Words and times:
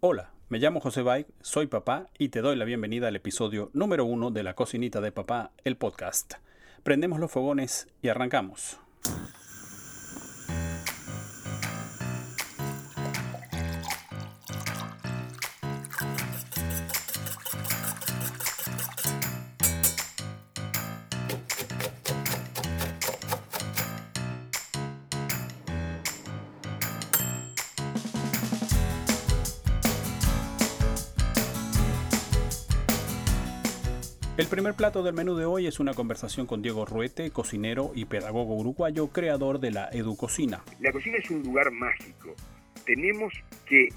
Hola, 0.00 0.30
me 0.50 0.58
llamo 0.58 0.80
José 0.80 1.00
Bay, 1.00 1.24
soy 1.40 1.68
papá 1.68 2.08
y 2.18 2.28
te 2.28 2.42
doy 2.42 2.54
la 2.54 2.66
bienvenida 2.66 3.08
al 3.08 3.16
episodio 3.16 3.70
número 3.72 4.04
uno 4.04 4.30
de 4.30 4.42
La 4.42 4.52
Cocinita 4.52 5.00
de 5.00 5.10
Papá, 5.10 5.52
el 5.64 5.78
podcast. 5.78 6.34
Prendemos 6.82 7.18
los 7.18 7.32
fogones 7.32 7.88
y 8.02 8.08
arrancamos. 8.08 8.78
Primer 34.56 34.72
plato 34.72 35.02
del 35.02 35.12
menú 35.12 35.36
de 35.36 35.44
hoy 35.44 35.66
es 35.66 35.80
una 35.80 35.92
conversación 35.92 36.46
con 36.46 36.62
Diego 36.62 36.86
Ruete, 36.86 37.30
cocinero 37.30 37.92
y 37.94 38.06
pedagogo 38.06 38.54
uruguayo, 38.54 39.08
creador 39.08 39.60
de 39.60 39.70
la 39.70 39.90
Educocina. 39.92 40.62
La 40.80 40.90
cocina 40.92 41.18
es 41.18 41.30
un 41.30 41.42
lugar 41.42 41.70
mágico. 41.70 42.34
Tenemos 42.86 43.34
que 43.68 43.90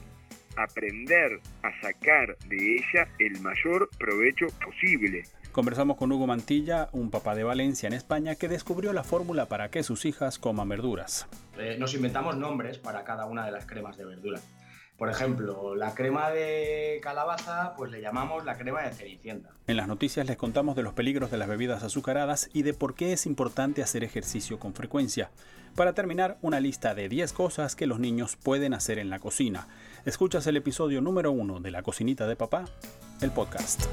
aprender 0.57 1.39
a 1.63 1.81
sacar 1.81 2.37
de 2.49 2.75
ella 2.75 3.07
el 3.19 3.39
mayor 3.39 3.89
provecho 3.97 4.47
posible. 4.61 5.23
Conversamos 5.53 5.95
con 5.95 6.11
Hugo 6.11 6.27
Mantilla, 6.27 6.89
un 6.91 7.09
papá 7.09 7.35
de 7.35 7.45
Valencia 7.45 7.87
en 7.87 7.93
España, 7.93 8.35
que 8.35 8.49
descubrió 8.49 8.91
la 8.91 9.05
fórmula 9.05 9.45
para 9.45 9.71
que 9.71 9.81
sus 9.81 10.03
hijas 10.03 10.39
coman 10.39 10.67
verduras. 10.67 11.25
Eh, 11.57 11.77
nos 11.79 11.93
inventamos 11.93 12.35
nombres 12.35 12.79
para 12.79 13.05
cada 13.05 13.27
una 13.27 13.45
de 13.45 13.53
las 13.53 13.65
cremas 13.65 13.95
de 13.95 14.03
verdura. 14.03 14.41
Por 14.99 15.09
ejemplo, 15.09 15.75
la 15.75 15.95
crema 15.95 16.29
de 16.29 16.99
calabaza, 17.01 17.73
pues 17.77 17.89
le 17.89 18.01
llamamos 18.01 18.43
la 18.43 18.57
crema 18.57 18.81
de 18.81 18.91
cenicienta. 18.91 19.49
En 19.65 19.77
las 19.77 19.87
noticias 19.87 20.27
les 20.27 20.35
contamos 20.35 20.75
de 20.75 20.83
los 20.83 20.93
peligros 20.93 21.31
de 21.31 21.37
las 21.37 21.47
bebidas 21.47 21.83
azucaradas 21.83 22.49
y 22.51 22.63
de 22.63 22.73
por 22.73 22.95
qué 22.95 23.13
es 23.13 23.25
importante 23.25 23.81
hacer 23.81 24.03
ejercicio 24.03 24.59
con 24.59 24.73
frecuencia. 24.73 25.31
Para 25.73 25.93
terminar, 25.93 26.37
una 26.41 26.59
lista 26.59 26.95
de 26.95 27.07
10 27.07 27.31
cosas 27.31 27.77
que 27.77 27.87
los 27.87 27.99
niños 27.99 28.35
pueden 28.35 28.73
hacer 28.73 28.99
en 28.99 29.09
la 29.09 29.19
cocina. 29.19 29.69
Escuchas 30.03 30.45
el 30.47 30.57
episodio 30.57 30.99
número 30.99 31.31
1 31.31 31.61
de 31.61 31.71
La 31.71 31.81
Cocinita 31.81 32.27
de 32.27 32.35
Papá, 32.35 32.65
el 33.21 33.31
podcast. 33.31 33.85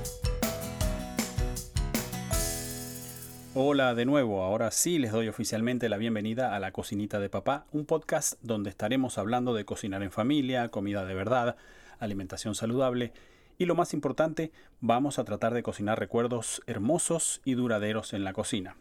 Hola 3.58 3.94
de 3.94 4.04
nuevo, 4.04 4.42
ahora 4.42 4.70
sí 4.70 4.98
les 4.98 5.12
doy 5.12 5.28
oficialmente 5.28 5.88
la 5.88 5.96
bienvenida 5.96 6.54
a 6.54 6.58
La 6.58 6.72
Cocinita 6.72 7.18
de 7.20 7.30
Papá, 7.30 7.64
un 7.72 7.86
podcast 7.86 8.34
donde 8.42 8.68
estaremos 8.68 9.16
hablando 9.16 9.54
de 9.54 9.64
cocinar 9.64 10.02
en 10.02 10.10
familia, 10.10 10.68
comida 10.68 11.06
de 11.06 11.14
verdad, 11.14 11.56
alimentación 11.98 12.54
saludable 12.54 13.14
y 13.56 13.64
lo 13.64 13.74
más 13.74 13.94
importante, 13.94 14.52
vamos 14.82 15.18
a 15.18 15.24
tratar 15.24 15.54
de 15.54 15.62
cocinar 15.62 15.98
recuerdos 15.98 16.60
hermosos 16.66 17.40
y 17.46 17.54
duraderos 17.54 18.12
en 18.12 18.24
la 18.24 18.34
cocina. 18.34 18.76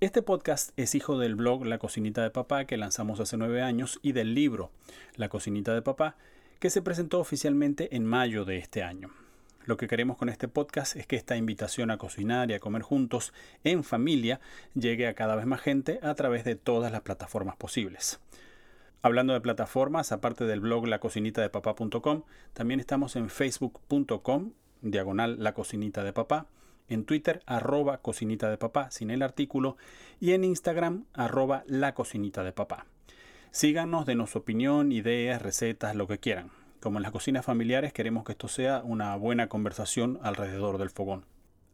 Este 0.00 0.22
podcast 0.22 0.72
es 0.76 0.96
hijo 0.96 1.16
del 1.16 1.36
blog 1.36 1.64
La 1.64 1.78
Cocinita 1.78 2.20
de 2.24 2.30
Papá 2.30 2.64
que 2.64 2.76
lanzamos 2.76 3.20
hace 3.20 3.36
nueve 3.36 3.62
años 3.62 4.00
y 4.02 4.10
del 4.10 4.34
libro 4.34 4.72
La 5.14 5.28
Cocinita 5.28 5.72
de 5.72 5.82
Papá 5.82 6.16
que 6.58 6.68
se 6.68 6.82
presentó 6.82 7.20
oficialmente 7.20 7.94
en 7.94 8.06
mayo 8.06 8.44
de 8.44 8.58
este 8.58 8.82
año. 8.82 9.21
Lo 9.64 9.76
que 9.76 9.86
queremos 9.86 10.16
con 10.16 10.28
este 10.28 10.48
podcast 10.48 10.96
es 10.96 11.06
que 11.06 11.14
esta 11.14 11.36
invitación 11.36 11.90
a 11.92 11.98
cocinar 11.98 12.50
y 12.50 12.54
a 12.54 12.60
comer 12.60 12.82
juntos 12.82 13.32
en 13.62 13.84
familia 13.84 14.40
llegue 14.74 15.06
a 15.06 15.14
cada 15.14 15.36
vez 15.36 15.46
más 15.46 15.60
gente 15.60 16.00
a 16.02 16.14
través 16.14 16.44
de 16.44 16.56
todas 16.56 16.90
las 16.90 17.02
plataformas 17.02 17.56
posibles. 17.56 18.18
Hablando 19.02 19.34
de 19.34 19.40
plataformas, 19.40 20.10
aparte 20.10 20.44
del 20.44 20.60
blog 20.60 20.86
lacocinitadepapá.com, 20.86 22.22
también 22.52 22.80
estamos 22.80 23.14
en 23.14 23.28
facebook.com, 23.30 24.52
diagonal 24.80 25.36
la 25.42 25.54
cocinita 25.54 26.02
de 26.02 26.12
papá, 26.12 26.46
en 26.88 27.04
Twitter 27.04 27.42
arroba 27.46 27.98
cocinita 27.98 28.50
de 28.50 28.58
papá 28.58 28.90
sin 28.90 29.10
el 29.10 29.22
artículo 29.22 29.76
y 30.20 30.32
en 30.32 30.44
Instagram 30.44 31.04
arroba 31.14 31.62
la 31.66 31.94
cocinita 31.94 32.42
de 32.42 32.52
papá. 32.52 32.86
Síganos, 33.52 34.06
denos 34.06 34.34
opinión, 34.34 34.92
ideas, 34.92 35.40
recetas, 35.40 35.94
lo 35.94 36.08
que 36.08 36.18
quieran. 36.18 36.61
Como 36.82 36.98
en 36.98 37.04
las 37.04 37.12
cocinas 37.12 37.44
familiares 37.44 37.92
queremos 37.92 38.24
que 38.24 38.32
esto 38.32 38.48
sea 38.48 38.82
una 38.84 39.14
buena 39.14 39.48
conversación 39.48 40.18
alrededor 40.20 40.78
del 40.78 40.90
fogón. 40.90 41.24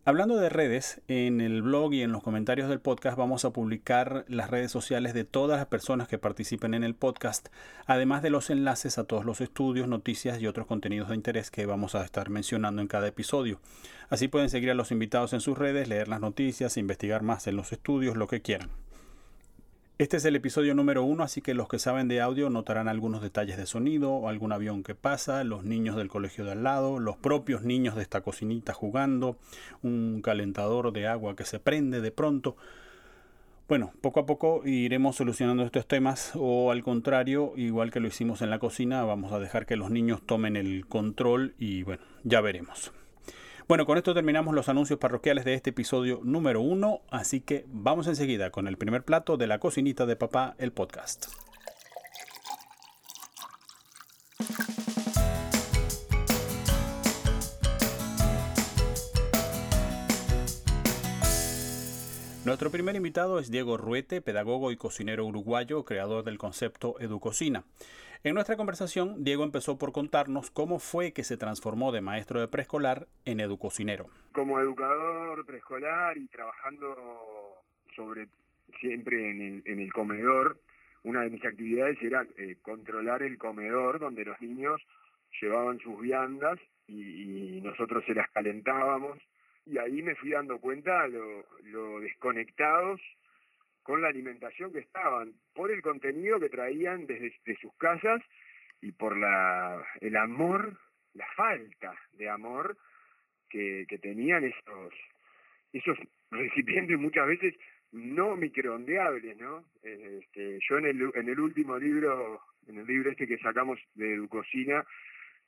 Hablando 0.05 0.37
de 0.37 0.51
redes, 0.51 1.01
en 1.09 1.41
el 1.41 1.63
blog 1.63 1.95
y 1.95 2.03
en 2.03 2.13
los 2.13 2.23
comentarios 2.23 2.69
del 2.69 2.81
podcast 2.81 3.17
vamos 3.17 3.47
a 3.47 3.51
publicar 3.51 4.27
las 4.29 4.51
redes 4.51 4.71
sociales 4.71 5.15
de 5.15 5.25
todas 5.25 5.59
las 5.59 5.67
personas 5.67 6.09
que 6.09 6.19
participen 6.19 6.75
en 6.75 6.85
el 6.85 6.95
podcast, 6.95 7.49
además 7.87 8.23
de 8.23 8.29
los 8.29 8.51
enlaces 8.51 8.99
a 8.99 9.05
todos 9.05 9.25
los 9.25 9.41
estudios, 9.41 9.89
noticias 9.89 10.43
y 10.43 10.47
otros 10.47 10.67
contenidos 10.67 11.09
de 11.09 11.15
interés 11.15 11.51
que 11.51 11.65
vamos 11.65 11.95
a 11.95 12.05
estar 12.05 12.29
mencionando 12.29 12.83
en 12.83 12.89
cada 12.89 13.09
episodio. 13.09 13.61
Así 14.11 14.29
pueden 14.29 14.51
seguir 14.51 14.71
a 14.71 14.75
los 14.75 14.93
invitados 14.93 15.33
en 15.33 15.41
sus 15.41 15.57
redes, 15.57 15.89
leer 15.89 16.09
las 16.09 16.21
noticias, 16.21 16.77
investigar 16.77 17.23
más 17.23 17.47
en 17.47 17.57
los 17.57 17.73
estudios, 17.73 18.15
lo 18.15 18.27
que 18.27 18.43
quieran. 18.43 18.69
Este 19.99 20.17
es 20.17 20.25
el 20.25 20.37
episodio 20.37 20.77
número 20.77 21.03
uno, 21.03 21.25
así 21.25 21.43
que 21.43 21.55
los 21.55 21.67
que 21.67 21.81
saben 21.81 22.07
de 22.07 22.21
audio 22.21 22.51
notarán 22.51 22.87
algunos 22.87 23.21
detalles 23.21 23.57
de 23.57 23.67
sonido, 23.67 24.29
algún 24.29 24.53
avión 24.53 24.85
que 24.85 24.95
pasa, 24.95 25.43
los 25.43 25.65
niños 25.65 25.97
del 25.97 26.07
colegio 26.07 26.45
de 26.45 26.53
al 26.53 26.63
lado, 26.63 27.01
los 27.01 27.17
propios 27.17 27.65
niños 27.65 27.97
de 27.97 28.03
esta 28.03 28.21
cocinita 28.21 28.73
jugando, 28.73 29.39
un 29.83 30.23
calentador 30.23 30.93
de 30.93 31.09
agua 31.09 31.35
que 31.35 31.45
se 31.45 31.59
prende 31.59 32.01
de 32.01 32.13
pronto. 32.13 32.57
Bueno, 33.67 33.91
poco 34.01 34.21
a 34.21 34.27
poco 34.27 34.63
iremos 34.65 35.17
solucionando 35.17 35.65
estos 35.65 35.89
temas 35.89 36.31
o 36.37 36.71
al 36.71 36.85
contrario, 36.85 37.55
igual 37.57 37.91
que 37.91 37.99
lo 37.99 38.07
hicimos 38.07 38.41
en 38.41 38.51
la 38.51 38.61
cocina, 38.61 39.03
vamos 39.03 39.33
a 39.33 39.41
dejar 39.41 39.67
que 39.67 39.75
los 39.75 39.91
niños 39.91 40.23
tomen 40.25 40.55
el 40.55 40.87
control 40.87 41.57
y 41.59 41.83
bueno, 41.83 42.05
ya 42.23 42.41
veremos. 42.41 42.93
Bueno, 43.69 43.85
con 43.85 43.99
esto 43.99 44.15
terminamos 44.15 44.55
los 44.55 44.71
anuncios 44.71 44.99
parroquiales 44.99 45.45
de 45.45 45.53
este 45.53 45.71
episodio 45.71 46.23
número 46.25 46.63
uno, 46.63 47.03
así 47.11 47.43
que 47.43 47.67
vamos 47.69 48.07
enseguida 48.07 48.51
con 48.51 48.67
el 48.67 48.79
primer 48.79 49.05
plato 49.05 49.37
de 49.37 49.47
la 49.47 49.59
cocinita 49.59 50.07
de 50.07 50.17
papá, 50.17 50.55
el 50.57 50.73
podcast. 50.73 51.27
Nuestro 62.49 62.71
primer 62.71 62.97
invitado 62.97 63.39
es 63.39 63.51
Diego 63.51 63.77
Ruete, 63.77 64.23
pedagogo 64.23 64.73
y 64.73 64.79
cocinero 64.79 65.27
uruguayo, 65.27 65.85
creador 65.85 66.25
del 66.25 66.39
concepto 66.39 66.99
Educocina. 66.99 67.65
En 68.25 68.33
nuestra 68.33 68.57
conversación, 68.57 69.23
Diego 69.23 69.45
empezó 69.45 69.77
por 69.77 69.93
contarnos 69.93 70.51
cómo 70.51 70.79
fue 70.79 71.13
que 71.13 71.25
se 71.25 71.37
transformó 71.37 71.93
de 71.93 72.01
maestro 72.01 72.41
de 72.41 72.49
preescolar 72.49 73.07
en 73.27 73.41
educocinero. 73.41 74.07
Como 74.33 74.59
educador 74.61 75.45
preescolar 75.45 76.17
y 76.17 76.27
trabajando 76.29 77.59
sobre 77.95 78.29
siempre 78.81 79.29
en 79.31 79.63
el, 79.67 79.93
comedor, 79.93 80.59
una 81.05 81.21
de 81.21 81.29
mis 81.29 81.45
actividades 81.45 82.01
era 82.01 82.27
eh, 82.39 82.57
controlar 82.63 83.23
el 83.25 83.37
comedor 83.37 83.99
donde 83.99 84.25
los 84.25 84.41
niños 84.41 84.81
llevaban 85.39 85.81
sus 85.81 86.01
viandas 86.01 86.59
y 86.87 87.61
nosotros 87.63 88.03
se 88.07 88.15
las 88.15 88.31
calentábamos 88.31 89.19
y 89.69 89.79
ahí 89.79 90.03
me 90.03 90.15
fui 90.15 90.31
dando 90.31 90.59
cuenta 90.59 91.07
lo, 91.09 91.45
lo 91.65 92.01
desconectados 92.01 93.01
con 93.83 94.03
la 94.03 94.09
alimentación 94.09 94.73
que 94.73 94.81
estaban, 94.81 95.33
por 95.55 95.71
el 95.71 95.81
contenido 95.83 96.39
que 96.39 96.51
traían 96.51 97.07
desde 97.07 97.57
sus 97.61 97.75
casas 97.77 98.21
y 98.81 98.93
por 98.93 99.17
la, 99.17 99.83
el 100.01 100.17
amor, 100.17 100.79
la 101.15 101.27
falta 101.37 101.95
de 102.13 102.29
amor 102.29 102.77
que, 103.49 103.87
que 103.89 103.99
tenían 103.99 104.45
esos, 104.45 104.95
esos 105.73 105.99
recipientes 106.31 106.99
muchas 106.99 107.27
veces 107.27 107.55
no 107.93 108.37
microondeables, 108.37 109.39
¿no? 109.39 109.65
Este, 109.83 110.59
yo 110.69 110.79
en 110.79 110.87
el, 110.87 111.11
en 111.15 111.29
el 111.29 111.41
último 111.41 111.79
libro, 111.79 112.43
en 112.67 112.79
el 112.79 112.87
libro 112.87 113.11
este 113.11 113.27
que 113.27 113.39
sacamos 113.39 113.81
de 113.95 114.15
Educocina, 114.15 114.85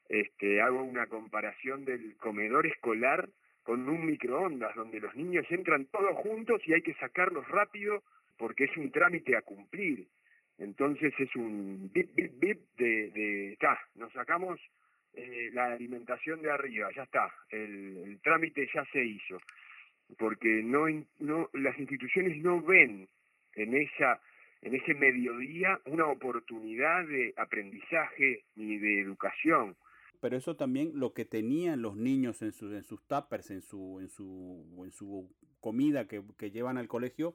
este, 0.08 0.61
hago 0.62 0.82
una 0.82 1.06
comparación 1.06 1.84
del 1.84 2.17
comedor 2.17 2.67
escolar 2.67 3.28
con 3.70 3.88
un 3.88 4.05
microondas 4.05 4.75
donde 4.75 4.99
los 4.99 5.14
niños 5.14 5.46
entran 5.49 5.84
todos 5.93 6.17
juntos 6.17 6.61
y 6.67 6.72
hay 6.72 6.82
que 6.82 6.94
sacarlos 6.94 7.46
rápido 7.46 8.02
porque 8.37 8.64
es 8.64 8.76
un 8.76 8.90
trámite 8.90 9.37
a 9.37 9.43
cumplir. 9.43 10.08
Entonces 10.58 11.14
es 11.17 11.37
un 11.37 11.88
bip, 11.94 12.12
bip, 12.17 12.32
bip 12.40 12.58
de, 12.76 13.11
de 13.11 13.58
nos 13.94 14.12
sacamos 14.12 14.58
eh, 15.14 15.50
la 15.52 15.67
alimentación 15.67 16.43
de 16.43 16.50
arriba, 16.50 16.88
ya 16.96 17.05
está, 17.05 17.32
el, 17.49 17.99
el, 17.99 18.20
trámite 18.22 18.69
ya 18.75 18.84
se 18.87 19.05
hizo. 19.05 19.40
Porque 20.19 20.49
no, 20.64 20.87
no, 21.20 21.49
las 21.52 21.78
instituciones 21.78 22.38
no 22.38 22.61
ven 22.61 23.06
en 23.55 23.76
esa 23.76 24.20
en 24.62 24.75
ese 24.75 24.94
mediodía 24.94 25.78
una 25.84 26.06
oportunidad 26.06 27.06
de 27.06 27.34
aprendizaje 27.37 28.43
ni 28.56 28.78
de 28.78 29.00
educación 29.00 29.76
pero 30.20 30.37
eso 30.37 30.56
también 30.56 30.93
lo 30.94 31.12
que 31.12 31.25
tenían 31.25 31.82
los 31.82 31.96
niños 31.96 32.43
en, 32.43 32.52
sus 32.52 32.72
en 32.72 32.84
sus 32.84 33.02
tuppers, 33.06 33.50
en 33.50 33.62
su, 33.62 33.99
en 34.00 34.08
su, 34.08 34.64
en 34.84 34.93
su 34.93 35.28
comida 35.61 36.06
que, 36.06 36.22
que, 36.38 36.50
llevan 36.50 36.78
al 36.78 36.88
colegio, 36.88 37.34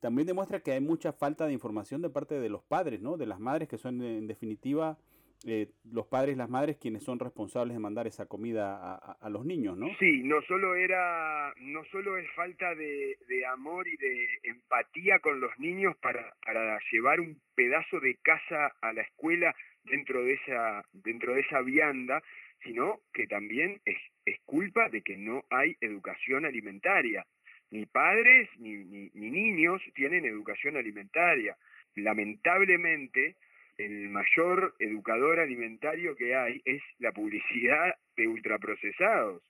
también 0.00 0.26
demuestra 0.26 0.60
que 0.60 0.72
hay 0.72 0.80
mucha 0.80 1.12
falta 1.12 1.46
de 1.46 1.52
información 1.52 2.02
de 2.02 2.10
parte 2.10 2.38
de 2.38 2.48
los 2.48 2.62
padres, 2.62 3.00
¿no? 3.00 3.16
De 3.16 3.26
las 3.26 3.40
madres 3.40 3.68
que 3.68 3.78
son 3.78 4.02
en 4.02 4.26
definitiva 4.26 4.98
eh, 5.44 5.68
los 5.92 6.06
padres 6.06 6.34
y 6.34 6.38
las 6.38 6.48
madres 6.48 6.78
quienes 6.78 7.04
son 7.04 7.18
responsables 7.18 7.74
de 7.74 7.78
mandar 7.78 8.06
esa 8.06 8.26
comida 8.26 8.96
a, 8.96 9.30
los 9.30 9.44
niños, 9.44 9.76
¿no? 9.76 9.86
Sí, 9.98 10.22
no 10.24 10.40
solo 10.42 10.74
era, 10.74 11.52
no 11.58 11.84
solo 11.92 12.16
es 12.16 12.26
falta 12.34 12.74
de, 12.74 13.16
amor 13.52 13.86
y 13.86 13.96
de 13.96 14.28
empatía 14.44 15.18
con 15.20 15.40
los 15.40 15.56
niños 15.58 15.94
para, 15.98 16.34
para 16.44 16.78
llevar 16.90 17.20
un 17.20 17.38
pedazo 17.54 18.00
de 18.00 18.16
casa 18.22 18.72
a 18.80 18.92
la 18.92 19.02
escuela 19.02 19.54
dentro 19.86 20.24
de 20.24 20.34
esa, 20.34 20.84
dentro 20.92 21.34
de 21.34 21.40
esa 21.40 21.62
vianda, 21.62 22.22
sino 22.62 23.00
que 23.12 23.26
también 23.26 23.80
es, 23.84 23.96
es 24.24 24.38
culpa 24.44 24.88
de 24.88 25.02
que 25.02 25.16
no 25.16 25.44
hay 25.50 25.76
educación 25.80 26.44
alimentaria. 26.44 27.24
Ni 27.70 27.86
padres 27.86 28.48
ni, 28.58 28.76
ni, 28.76 29.10
ni 29.14 29.30
niños 29.30 29.82
tienen 29.94 30.24
educación 30.24 30.76
alimentaria. 30.76 31.56
Lamentablemente, 31.96 33.36
el 33.78 34.08
mayor 34.08 34.74
educador 34.78 35.40
alimentario 35.40 36.16
que 36.16 36.34
hay 36.34 36.62
es 36.64 36.82
la 36.98 37.12
publicidad 37.12 37.94
de 38.16 38.28
ultraprocesados. 38.28 39.42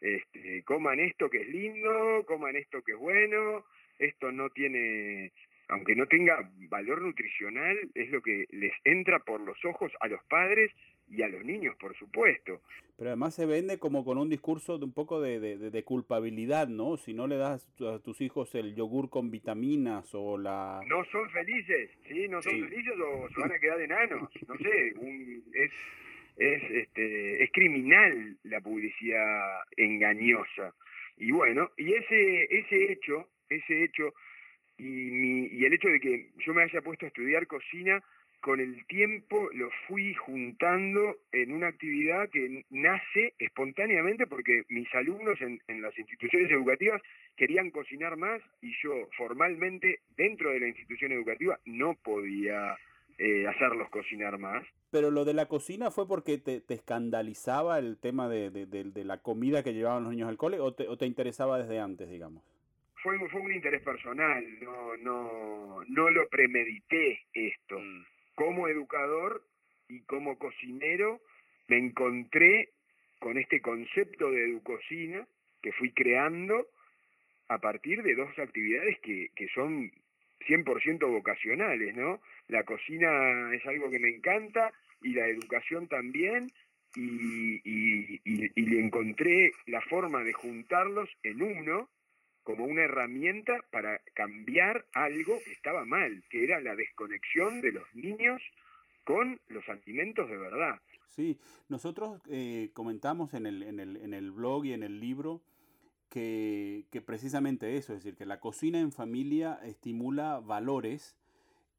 Este, 0.00 0.62
coman 0.64 1.00
esto 1.00 1.28
que 1.28 1.42
es 1.42 1.48
lindo, 1.48 2.24
coman 2.26 2.56
esto 2.56 2.82
que 2.82 2.92
es 2.92 2.98
bueno, 2.98 3.64
esto 3.98 4.32
no 4.32 4.48
tiene, 4.50 5.32
aunque 5.70 5.94
no 5.94 6.06
tenga 6.06 6.50
valor 6.68 7.02
nutricional, 7.02 7.78
es 7.94 8.10
lo 8.10 8.20
que 8.22 8.46
les 8.50 8.72
entra 8.84 9.20
por 9.20 9.40
los 9.40 9.64
ojos 9.64 9.92
a 10.00 10.08
los 10.08 10.22
padres 10.24 10.70
y 11.08 11.22
a 11.22 11.28
los 11.28 11.44
niños, 11.44 11.76
por 11.80 11.96
supuesto. 11.96 12.60
Pero 12.96 13.10
además 13.10 13.34
se 13.34 13.46
vende 13.46 13.78
como 13.78 14.04
con 14.04 14.18
un 14.18 14.28
discurso 14.28 14.78
de 14.78 14.84
un 14.84 14.92
poco 14.92 15.20
de, 15.20 15.40
de, 15.40 15.84
culpabilidad, 15.84 16.68
¿no? 16.68 16.96
Si 16.96 17.14
no 17.14 17.26
le 17.26 17.36
das 17.36 17.66
a 17.80 17.98
tus 17.98 18.20
hijos 18.20 18.54
el 18.54 18.74
yogur 18.74 19.10
con 19.10 19.30
vitaminas 19.30 20.14
o 20.14 20.38
la... 20.38 20.80
No 20.86 21.04
son 21.06 21.28
felices, 21.30 21.90
¿sí? 22.06 22.28
No 22.28 22.42
son 22.42 22.52
felices 22.52 22.94
o 23.00 23.28
se 23.30 23.40
van 23.40 23.52
a 23.52 23.58
quedar 23.58 23.80
enanos. 23.80 24.30
No 24.46 24.56
sé, 24.58 24.94
es, 25.54 25.72
es, 26.36 26.70
este, 26.70 27.42
es 27.42 27.50
criminal 27.52 28.36
la 28.44 28.60
publicidad 28.60 29.62
engañosa. 29.76 30.74
Y 31.16 31.32
bueno, 31.32 31.70
y 31.76 31.92
ese, 31.94 32.44
ese 32.58 32.92
hecho, 32.92 33.28
ese 33.48 33.84
hecho, 33.84 34.12
y, 34.80 35.10
mi, 35.10 35.46
y 35.46 35.64
el 35.64 35.74
hecho 35.74 35.88
de 35.88 36.00
que 36.00 36.30
yo 36.38 36.54
me 36.54 36.62
haya 36.62 36.80
puesto 36.80 37.04
a 37.04 37.08
estudiar 37.08 37.46
cocina, 37.46 38.02
con 38.40 38.58
el 38.58 38.84
tiempo 38.86 39.50
lo 39.52 39.68
fui 39.86 40.14
juntando 40.14 41.16
en 41.32 41.52
una 41.52 41.68
actividad 41.68 42.28
que 42.30 42.64
nace 42.70 43.34
espontáneamente 43.38 44.26
porque 44.26 44.62
mis 44.68 44.92
alumnos 44.94 45.38
en, 45.40 45.60
las 45.82 45.96
instituciones 45.98 46.50
educativas 46.50 47.02
querían 47.36 47.70
cocinar 47.70 48.16
más 48.16 48.40
y 48.62 48.72
yo 48.82 49.08
formalmente 49.16 50.00
dentro 50.16 50.50
de 50.50 50.60
la 50.60 50.68
institución 50.68 51.12
educativa 51.12 51.58
no 51.66 51.94
podía 52.02 52.76
eh, 53.18 53.46
hacerlos 53.46 53.90
cocinar 53.90 54.38
más. 54.38 54.64
Pero 54.90 55.10
lo 55.10 55.24
de 55.24 55.34
la 55.34 55.46
cocina 55.46 55.90
fue 55.90 56.08
porque 56.08 56.38
te, 56.38 56.62
escandalizaba 56.68 57.78
el 57.78 57.98
tema 57.98 58.28
de, 58.28 59.04
la 59.04 59.18
comida 59.18 59.62
que 59.62 59.74
llevaban 59.74 60.04
los 60.04 60.12
niños 60.12 60.28
al 60.28 60.38
cole 60.38 60.58
o 60.58 60.72
te, 60.72 61.06
interesaba 61.06 61.58
desde 61.58 61.78
antes, 61.78 62.08
digamos. 62.08 62.42
Fue, 63.02 63.18
fue 63.28 63.40
un 63.40 63.52
interés 63.52 63.82
personal, 63.82 64.44
no, 64.60 64.96
no, 64.98 65.84
no 65.88 66.10
lo 66.10 66.28
premedité 66.28 67.26
esto. 67.32 67.78
Mm 67.78 68.04
como 68.40 68.68
educador 68.68 69.44
y 69.86 70.00
como 70.04 70.38
cocinero 70.38 71.20
me 71.68 71.76
encontré 71.76 72.70
con 73.18 73.36
este 73.36 73.60
concepto 73.60 74.30
de 74.30 74.44
educocina 74.44 75.28
que 75.60 75.72
fui 75.72 75.92
creando 75.92 76.66
a 77.48 77.58
partir 77.58 78.02
de 78.02 78.14
dos 78.14 78.30
actividades 78.38 78.98
que, 79.00 79.28
que 79.36 79.46
son 79.48 79.92
100% 80.48 81.06
vocacionales, 81.06 81.94
¿no? 81.94 82.22
La 82.48 82.64
cocina 82.64 83.54
es 83.54 83.66
algo 83.66 83.90
que 83.90 83.98
me 83.98 84.08
encanta 84.08 84.72
y 85.02 85.12
la 85.12 85.26
educación 85.26 85.86
también, 85.86 86.50
y, 86.96 87.60
y, 87.62 88.20
y, 88.24 88.62
le 88.62 88.80
encontré 88.80 89.52
la 89.66 89.82
forma 89.82 90.24
de 90.24 90.32
juntarlos 90.32 91.10
en 91.22 91.42
uno 91.42 91.90
como 92.42 92.64
una 92.64 92.82
herramienta 92.82 93.64
para 93.70 94.00
cambiar 94.14 94.86
algo 94.92 95.38
que 95.44 95.52
estaba 95.52 95.84
mal, 95.84 96.22
que 96.30 96.44
era 96.44 96.60
la 96.60 96.74
desconexión 96.74 97.60
de 97.60 97.72
los 97.72 97.94
niños 97.94 98.42
con 99.04 99.40
los 99.48 99.68
alimentos 99.68 100.28
de 100.28 100.36
verdad. 100.36 100.80
Sí, 101.08 101.38
nosotros 101.68 102.20
eh, 102.28 102.70
comentamos 102.72 103.34
en 103.34 103.46
el, 103.46 103.62
en, 103.62 103.80
el, 103.80 103.96
en 103.96 104.14
el 104.14 104.30
blog 104.30 104.64
y 104.64 104.72
en 104.72 104.82
el 104.82 105.00
libro 105.00 105.42
que, 106.08 106.86
que, 106.90 107.00
precisamente 107.00 107.76
eso, 107.76 107.92
es 107.92 108.02
decir, 108.02 108.16
que 108.16 108.26
la 108.26 108.40
cocina 108.40 108.80
en 108.80 108.92
familia 108.92 109.58
estimula 109.62 110.40
valores 110.40 111.16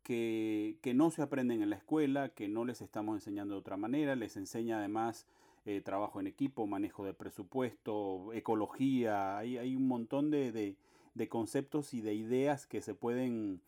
que, 0.04 0.78
que 0.82 0.94
no 0.94 1.12
se 1.12 1.22
aprenden 1.22 1.62
en 1.62 1.70
la 1.70 1.76
escuela, 1.78 2.30
que 2.30 2.48
no 2.48 2.66
les 2.66 2.82
estamos 2.82 3.16
enseñando 3.16 3.56
de 3.56 3.60
otra 3.60 3.78
manera, 3.78 4.16
les 4.16 4.36
enseña 4.36 4.80
además 4.80 5.28
eh, 5.66 5.82
trabajo 5.82 6.20
en 6.20 6.28
equipo, 6.28 6.66
manejo 6.66 7.06
de 7.06 7.14
presupuesto, 7.14 8.34
ecología, 8.34 9.38
hay, 9.38 9.58
hay 9.58 9.76
un 9.76 9.88
montón 9.88 10.32
de, 10.32 10.52
de, 11.14 11.30
conceptos 11.30 11.94
y 11.94 12.02
de 12.02 12.16
ideas 12.16 12.66
que 12.66 12.82
se 12.82 12.96
pueden 12.96 13.62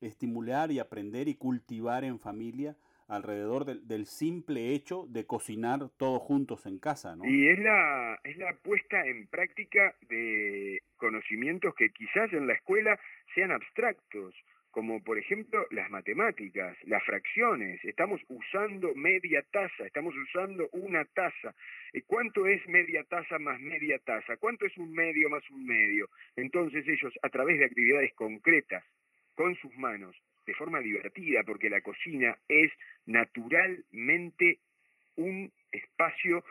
estimular 0.00 0.70
y 0.70 0.78
aprender 0.78 1.28
y 1.28 1.34
cultivar 1.34 2.02
en 2.04 2.18
familia 2.18 2.76
alrededor 3.08 3.66
del, 3.66 4.06
simple 4.06 4.72
hecho 4.72 5.06
de 5.10 5.26
cocinar 5.26 5.90
todos 5.98 6.22
juntos 6.22 6.64
en 6.64 6.78
casa, 6.78 7.14
¿no? 7.14 7.26
Y 7.26 7.48
es 7.48 7.58
la, 7.58 8.18
es 8.24 8.38
la 8.38 8.54
puesta 8.62 9.04
en 9.06 9.26
práctica 9.26 9.94
de 10.08 10.80
conocimientos 10.96 11.74
que 11.74 11.90
quizás 11.90 12.32
en 12.32 12.46
la 12.46 12.54
escuela 12.54 12.98
sean 13.34 13.52
abstractos, 13.52 14.34
como 14.74 15.00
por 15.04 15.16
ejemplo 15.18 15.68
las 15.70 15.88
matemáticas, 15.88 16.76
las 16.86 17.02
fracciones. 17.04 17.82
Estamos 17.84 18.20
usando 18.28 18.92
media 18.96 19.40
taza, 19.52 19.86
estamos 19.86 20.12
usando 20.16 20.68
una 20.72 21.04
taza. 21.04 21.54
¿Cuánto 22.08 22.44
es 22.48 22.66
media 22.66 23.04
taza 23.04 23.38
más 23.38 23.60
media 23.60 24.00
taza? 24.00 24.36
¿Cuánto 24.36 24.66
es 24.66 24.76
un 24.76 24.92
medio 24.92 25.30
más 25.30 25.48
un 25.50 25.64
medio? 25.64 26.08
Entonces 26.34 26.84
ellos, 26.88 27.14
a 27.22 27.28
través 27.28 27.60
de 27.60 27.66
actividades 27.66 28.12
concretas, 28.14 28.82
con 29.36 29.54
sus 29.56 29.72
manos, 29.76 30.16
de 30.44 30.54
forma 30.54 30.80
divertida, 30.80 31.44
porque 31.44 31.70
la 31.70 31.80
cocina 31.80 32.36
es 32.48 32.72
naturalmente 33.06 34.58
un 35.14 35.52
espacio 35.70 36.44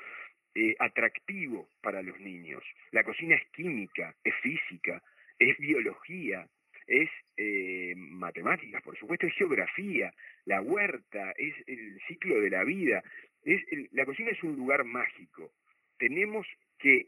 eh, 0.55 0.75
atractivo 0.79 1.67
para 1.81 2.01
los 2.01 2.17
niños. 2.21 2.63
La 2.91 3.03
cocina 3.03 3.35
es 3.35 3.45
química, 3.51 4.15
es 4.23 4.33
física, 4.35 5.03
es 5.39 5.57
biología, 5.57 6.47
es 6.87 7.09
eh, 7.37 7.93
matemáticas, 7.95 8.81
por 8.81 8.97
supuesto, 8.97 9.27
es 9.27 9.33
geografía, 9.33 10.13
la 10.45 10.61
huerta, 10.61 11.31
es 11.37 11.53
el 11.67 11.99
ciclo 12.07 12.39
de 12.39 12.49
la 12.49 12.63
vida. 12.63 13.03
Es 13.43 13.61
la 13.91 14.05
cocina 14.05 14.31
es 14.31 14.41
un 14.43 14.55
lugar 14.55 14.83
mágico. 14.83 15.51
Tenemos 15.97 16.47
que 16.79 17.07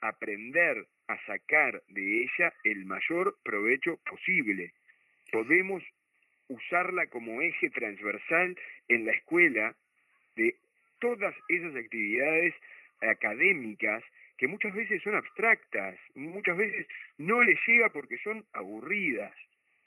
aprender 0.00 0.86
a 1.08 1.18
sacar 1.26 1.82
de 1.88 2.22
ella 2.22 2.52
el 2.64 2.84
mayor 2.84 3.36
provecho 3.42 3.98
posible. 4.08 4.72
Podemos 5.32 5.82
usarla 6.48 7.06
como 7.08 7.42
eje 7.42 7.70
transversal 7.70 8.56
en 8.88 9.06
la 9.06 9.12
escuela 9.12 9.74
de 10.36 10.56
todas 10.98 11.34
esas 11.48 11.74
actividades 11.76 12.54
académicas 13.00 14.02
que 14.36 14.48
muchas 14.48 14.74
veces 14.74 15.02
son 15.02 15.14
abstractas, 15.16 15.96
muchas 16.14 16.56
veces 16.56 16.86
no 17.18 17.42
les 17.42 17.58
llega 17.66 17.90
porque 17.90 18.18
son 18.18 18.44
aburridas. 18.52 19.34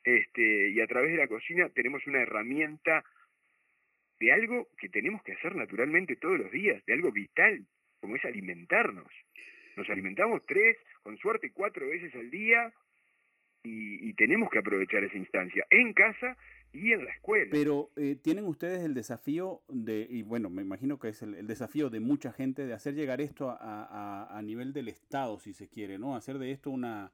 Este, 0.04 0.70
y 0.70 0.82
a 0.82 0.88
través 0.88 1.12
de 1.12 1.18
la 1.18 1.28
cocina 1.28 1.70
tenemos 1.70 2.06
una 2.08 2.22
herramienta 2.22 3.04
de 4.20 4.32
algo 4.32 4.68
que 4.78 4.90
tenemos 4.90 5.24
que 5.24 5.34
hacer 5.34 5.56
naturalmente 5.56 6.16
todos 6.16 6.40
los 6.40 6.52
días, 6.52 6.84
de 6.86 6.94
algo 6.94 7.12
vital, 7.12 7.66
como 8.00 8.16
es 8.16 8.26
alimentarnos. 8.26 9.12
Nos 9.76 9.90
alimentamos 9.90 10.46
tres, 10.46 10.78
con 11.02 11.18
suerte 11.18 11.52
cuatro 11.52 11.88
veces 11.88 12.14
al 12.16 12.30
día, 12.30 12.72
y, 13.64 14.14
tenemos 14.14 14.50
que 14.50 14.60
aprovechar 14.60 15.04
esa 15.04 15.18
instancia 15.18 15.66
en 15.70 15.94
casa 15.94 16.38
y 16.74 16.94
en 16.94 17.06
la 17.06 17.12
escuela. 17.12 17.50
Pero 17.52 17.92
eh, 17.96 18.16
tienen 18.22 18.46
ustedes 18.46 18.84
el 18.84 18.94
desafío 18.94 19.62
de, 19.70 20.06
y 20.10 20.24
bueno, 20.24 20.50
me 20.50 20.62
imagino 20.62 21.00
que 21.00 21.10
es 21.10 21.22
el, 21.22 21.46
desafío 21.48 21.90
de 21.90 22.00
mucha 22.00 22.32
gente, 22.32 22.66
de 22.66 22.74
hacer 22.74 22.94
llegar 22.94 23.22
esto 23.22 23.50
a, 23.50 24.28
a, 24.36 24.42
nivel 24.42 24.74
del 24.74 24.88
Estado, 24.88 25.40
si 25.40 25.54
se 25.54 25.70
quiere, 25.70 26.00
¿no? 26.00 26.16
Hacer 26.16 26.38
de 26.38 26.52
esto 26.52 26.70
una, 26.70 27.12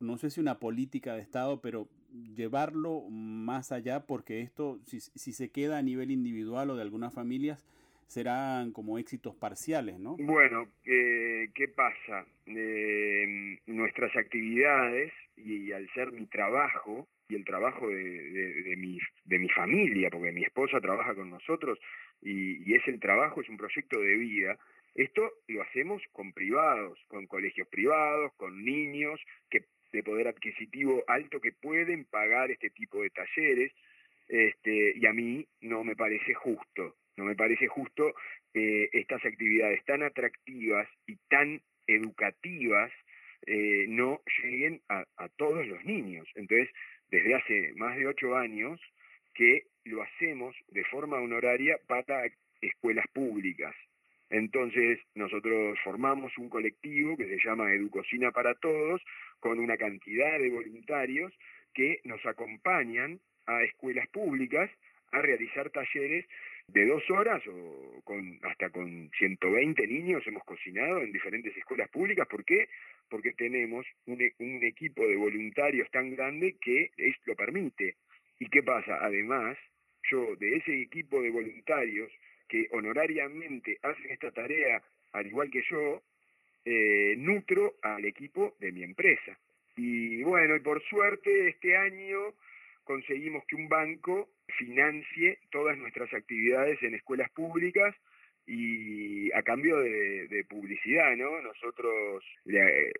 no 0.00 0.16
sé 0.18 0.30
si 0.30 0.40
una 0.40 0.58
política 0.58 1.14
de 1.14 1.22
Estado, 1.22 1.60
pero 1.60 1.88
llevarlo 2.34 3.02
más 3.10 3.72
allá, 3.72 4.06
porque 4.06 4.40
esto, 4.40 4.78
si, 4.84 5.00
si 5.00 5.32
se 5.32 5.50
queda 5.50 5.78
a 5.78 5.82
nivel 5.82 6.10
individual 6.10 6.70
o 6.70 6.76
de 6.76 6.82
algunas 6.82 7.14
familias, 7.14 7.66
serán 8.06 8.72
como 8.72 8.98
éxitos 8.98 9.34
parciales, 9.34 9.98
¿no? 9.98 10.16
Bueno, 10.18 10.68
eh, 10.84 11.48
¿qué 11.54 11.68
pasa? 11.68 12.24
Eh, 12.46 13.58
nuestras 13.66 14.14
actividades, 14.16 15.12
y 15.36 15.72
al 15.72 15.88
ser 15.92 16.12
mi 16.12 16.26
trabajo, 16.26 17.08
y 17.28 17.34
el 17.34 17.44
trabajo 17.44 17.88
de, 17.88 18.62
de, 18.62 18.76
mi, 18.76 18.98
de 19.24 19.38
mi 19.38 19.48
familia, 19.48 20.08
porque 20.10 20.32
mi 20.32 20.44
esposa 20.44 20.80
trabaja 20.80 21.14
con 21.14 21.30
nosotros 21.30 21.78
y, 22.22 22.62
y 22.70 22.74
es 22.74 22.86
el 22.86 23.00
trabajo, 23.00 23.40
es 23.40 23.48
un 23.48 23.56
proyecto 23.56 24.00
de 24.00 24.14
vida. 24.16 24.56
Esto 24.94 25.28
lo 25.48 25.62
hacemos 25.62 26.02
con 26.12 26.32
privados, 26.32 26.98
con 27.08 27.26
colegios 27.26 27.66
privados, 27.68 28.32
con 28.36 28.64
niños 28.64 29.20
que 29.50 29.64
de 29.92 30.02
poder 30.02 30.28
adquisitivo 30.28 31.04
alto 31.06 31.40
que 31.40 31.52
pueden 31.52 32.04
pagar 32.04 32.50
este 32.50 32.70
tipo 32.70 33.02
de 33.02 33.10
talleres, 33.10 33.72
este, 34.28 34.92
y 34.96 35.06
a 35.06 35.12
mí 35.12 35.46
no 35.60 35.84
me 35.84 35.94
parece 35.94 36.34
justo 36.34 36.96
No 37.16 37.24
me 37.24 37.36
parece 37.36 37.68
justo 37.68 38.14
que 38.52 38.88
estas 38.92 39.24
actividades 39.24 39.84
tan 39.84 40.02
atractivas 40.02 40.88
y 41.06 41.16
tan 41.28 41.62
educativas 41.86 42.90
eh, 43.46 43.86
no 43.88 44.20
lleguen 44.42 44.80
a, 44.88 45.04
a 45.16 45.28
todos 45.28 45.66
los 45.66 45.84
niños. 45.84 46.28
Entonces, 46.34 46.68
desde 47.08 47.34
hace 47.34 47.72
más 47.76 47.96
de 47.96 48.06
ocho 48.06 48.36
años 48.36 48.80
que 49.34 49.66
lo 49.84 50.02
hacemos 50.02 50.56
de 50.68 50.84
forma 50.84 51.18
honoraria 51.18 51.78
para 51.86 52.24
escuelas 52.60 53.06
públicas. 53.12 53.74
Entonces, 54.30 54.98
nosotros 55.14 55.78
formamos 55.84 56.36
un 56.38 56.48
colectivo 56.48 57.16
que 57.16 57.28
se 57.28 57.38
llama 57.44 57.72
Educocina 57.72 58.32
para 58.32 58.54
Todos, 58.54 59.00
con 59.40 59.58
una 59.58 59.76
cantidad 59.76 60.38
de 60.38 60.50
voluntarios 60.50 61.32
que 61.72 62.00
nos 62.04 62.24
acompañan 62.26 63.20
a 63.46 63.62
escuelas 63.62 64.08
públicas 64.08 64.70
a 65.12 65.22
realizar 65.22 65.70
talleres 65.70 66.26
de 66.68 66.86
dos 66.86 67.08
horas 67.10 67.42
o 67.46 68.00
con 68.02 68.38
hasta 68.42 68.70
con 68.70 69.10
120 69.16 69.86
niños 69.86 70.26
hemos 70.26 70.44
cocinado 70.44 71.00
en 71.00 71.12
diferentes 71.12 71.56
escuelas 71.56 71.88
públicas. 71.90 72.26
¿Por 72.26 72.44
qué? 72.44 72.68
Porque 73.08 73.32
tenemos 73.32 73.86
un, 74.06 74.20
equipo 74.64 75.06
de 75.06 75.16
voluntarios 75.16 75.88
tan 75.90 76.10
grande 76.16 76.56
que 76.60 76.90
es, 76.96 77.14
lo 77.24 77.36
permite. 77.36 77.96
¿Y 78.40 78.48
qué 78.48 78.62
pasa? 78.62 78.98
Además, 79.00 79.56
yo 80.10 80.34
de 80.36 80.56
ese 80.56 80.80
equipo 80.82 81.22
de 81.22 81.30
voluntarios 81.30 82.10
que 82.48 82.68
honorariamente 82.72 83.78
hacen 83.82 84.10
esta 84.10 84.30
tarea, 84.30 84.82
al 85.12 85.26
igual 85.26 85.50
que 85.50 85.62
yo, 85.68 86.02
eh, 86.64 87.14
nutro 87.16 87.74
al 87.82 88.04
equipo 88.04 88.56
de 88.58 88.72
mi 88.72 88.82
empresa. 88.82 89.38
Y 89.76 90.22
bueno, 90.22 90.56
y 90.56 90.60
por 90.60 90.82
suerte 90.82 91.48
este 91.48 91.76
año 91.76 92.34
conseguimos 92.84 93.44
que 93.46 93.56
un 93.56 93.68
banco 93.68 94.30
financie 94.58 95.38
todas 95.50 95.76
nuestras 95.76 96.12
actividades 96.14 96.82
en 96.82 96.94
escuelas 96.94 97.30
públicas 97.30 97.94
y 98.46 99.32
a 99.32 99.42
cambio 99.42 99.78
de, 99.78 100.44
publicidad, 100.48 101.16
¿no? 101.16 101.40
Nosotros 101.42 102.24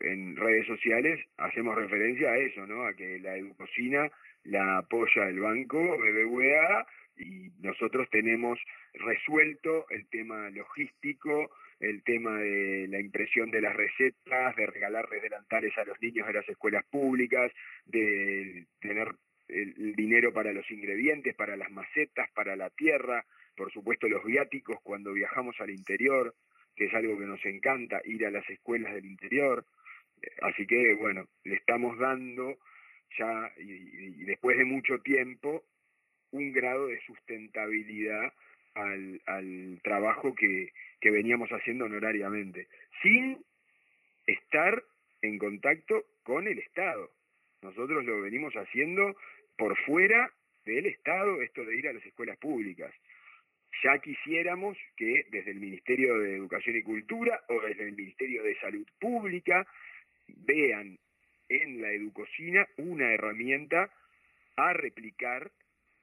en 0.00 0.36
redes 0.36 0.66
sociales 0.66 1.24
hacemos 1.36 1.76
referencia 1.76 2.32
a 2.32 2.38
eso, 2.38 2.66
¿no? 2.66 2.84
A 2.84 2.94
que 2.94 3.20
la 3.20 3.36
educocina 3.36 4.10
la 4.44 4.78
apoya 4.78 5.28
el 5.28 5.40
banco 5.40 5.78
BBVA 5.78 6.86
y 7.16 7.50
nosotros 7.60 8.08
tenemos 8.10 8.58
resuelto 8.94 9.88
el 9.90 10.06
tema 10.08 10.50
logístico, 10.50 11.50
el 11.80 12.02
tema 12.02 12.38
de 12.38 12.86
la 12.88 13.00
impresión 13.00 13.50
de 13.50 13.60
las 13.60 13.74
recetas, 13.74 14.56
de 14.56 14.66
regalarles 14.66 15.22
delantales 15.22 15.76
a 15.78 15.84
los 15.84 16.00
niños 16.00 16.26
de 16.26 16.32
las 16.32 16.48
escuelas 16.48 16.84
públicas, 16.86 17.52
de 17.84 18.66
tener 18.80 19.14
el, 19.48 19.94
dinero 19.94 20.32
para 20.32 20.52
los 20.52 20.70
ingredientes, 20.70 21.34
para 21.34 21.56
las 21.56 21.70
macetas, 21.70 22.30
para 22.32 22.56
la 22.56 22.70
tierra, 22.70 23.24
por 23.56 23.72
supuesto 23.72 24.08
los 24.08 24.24
viáticos 24.24 24.78
cuando 24.82 25.12
viajamos 25.12 25.56
al 25.60 25.70
interior, 25.70 26.34
que 26.74 26.86
es 26.86 26.94
algo 26.94 27.18
que 27.18 27.26
nos 27.26 27.44
encanta, 27.46 28.00
ir 28.04 28.26
a 28.26 28.30
las 28.30 28.48
escuelas 28.50 28.94
del 28.94 29.06
interior. 29.06 29.64
Así 30.42 30.66
que, 30.66 30.94
bueno, 30.94 31.26
le 31.44 31.56
estamos 31.56 31.98
dando 31.98 32.58
ya, 33.18 33.50
y 33.58 34.24
después 34.24 34.58
de 34.58 34.64
mucho 34.64 34.98
tiempo, 35.00 35.64
un 36.36 36.52
grado 36.52 36.86
de 36.86 37.00
sustentabilidad 37.00 38.32
al, 38.74 39.80
trabajo 39.82 40.34
que 40.34 40.72
veníamos 41.02 41.50
haciendo 41.50 41.86
honorariamente, 41.86 42.68
sin 43.02 43.38
estar 44.26 44.82
en 45.22 45.38
contacto 45.38 46.04
con 46.22 46.46
el 46.46 46.58
Estado. 46.58 47.10
Nosotros 47.62 48.04
lo 48.04 48.20
venimos 48.20 48.54
haciendo 48.54 49.16
por 49.56 49.76
fuera 49.84 50.30
del 50.64 50.86
Estado, 50.86 51.40
esto 51.42 51.64
de 51.64 51.76
ir 51.76 51.88
a 51.88 51.92
las 51.92 52.04
escuelas 52.04 52.36
públicas. 52.38 52.92
Ya 53.82 53.98
quisiéramos 53.98 54.76
que 54.96 55.26
desde 55.30 55.52
el 55.52 55.60
Ministerio 55.60 56.18
de 56.18 56.36
Educación 56.36 56.76
y 56.76 56.82
Cultura 56.82 57.42
o 57.48 57.60
desde 57.60 57.84
el 57.84 57.92
Ministerio 57.92 58.42
de 58.42 58.58
Salud 58.58 58.86
Pública 58.98 59.66
vean 60.28 60.98
en 61.48 61.80
la 61.80 61.90
educocina 61.92 62.66
una 62.76 63.12
herramienta 63.12 63.90
a 64.56 64.72
replicar 64.72 65.50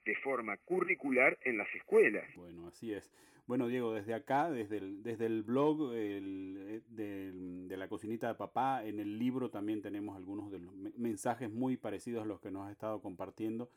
de 0.06 0.16
forma 0.18 0.58
curricular 0.58 1.38
en 1.44 1.58
las 1.58 1.68
escuelas. 1.76 2.26
Bueno, 2.36 2.68
así 2.68 2.94
es. 2.94 3.12
Bueno, 3.46 3.68
Diego, 3.68 3.94
desde 3.94 4.14
acá, 4.14 4.50
desde 4.50 4.78
el, 4.78 5.04
desde 5.04 5.26
el 5.26 5.44
blog 5.44 5.92
eh, 5.94 6.82
de, 6.88 7.78
la 7.78 7.90
cocinita 7.90 8.30
de 8.30 8.36
papá, 8.36 8.86
en 8.86 9.00
el 9.00 9.20
libro 9.20 9.50
también 9.50 9.82
tenemos 9.82 10.16
algunos 10.16 10.50
de 10.50 10.60
los 10.60 10.74
mensajes 10.96 11.52
muy 11.52 11.76
parecidos 11.76 12.24
a 12.24 12.26
los 12.26 12.40
que 12.40 12.52
nos 12.52 12.66
has 12.66 12.72
estado 12.72 13.02
compartiendo. 13.02 13.70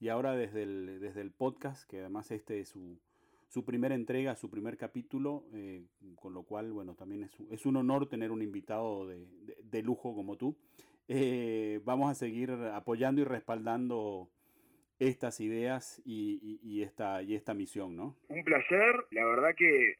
Y 0.00 0.08
ahora 0.08 0.34
desde 0.34 0.62
el, 0.62 1.00
desde 1.00 1.20
el 1.20 1.30
podcast, 1.32 1.86
que 1.86 2.00
además 2.00 2.30
este 2.30 2.60
es 2.60 2.70
su, 2.70 2.98
su 3.48 3.62
primera 3.66 3.94
entrega, 3.94 4.36
su 4.36 4.48
primer 4.48 4.78
capítulo, 4.78 5.44
eh, 5.52 5.84
con 6.16 6.32
lo 6.32 6.44
cual, 6.44 6.72
bueno, 6.72 6.94
también 6.94 7.24
es, 7.24 7.36
es, 7.50 7.66
un 7.66 7.76
honor 7.76 8.08
tener 8.08 8.30
un 8.30 8.40
invitado 8.40 9.06
de, 9.06 9.26
de, 9.62 9.82
lujo 9.82 10.14
como 10.14 10.36
tú. 10.36 10.56
Eh, 11.08 11.80
vamos 11.84 12.10
a 12.10 12.14
seguir 12.14 12.52
apoyando 12.52 13.20
y 13.20 13.24
respaldando 13.24 14.30
estas 15.00 15.40
ideas 15.40 16.00
y, 16.04 16.82
esta, 16.82 17.22
y 17.22 17.34
esta 17.34 17.54
misión, 17.54 17.96
¿no? 17.96 18.16
Un 18.28 18.44
placer, 18.44 19.06
la 19.10 19.24
verdad 19.24 19.54
que 19.56 19.96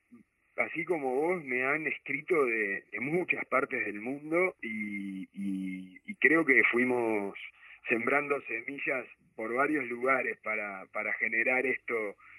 así 0.56 0.84
como 0.84 1.14
vos 1.14 1.42
me 1.42 1.64
han 1.64 1.86
escrito 1.86 2.44
de, 2.44 2.84
muchas 3.00 3.44
partes 3.46 3.84
del 3.86 4.00
mundo 4.00 4.54
y, 4.62 5.26
y, 5.32 6.14
creo 6.20 6.44
que 6.44 6.62
fuimos 6.70 7.34
sembrando 7.88 8.38
semillas 8.42 9.06
por 9.34 9.54
varios 9.54 9.86
lugares 9.86 10.36
para, 10.42 10.84
para 10.92 11.14
generar 11.14 11.64
esto 11.64 11.94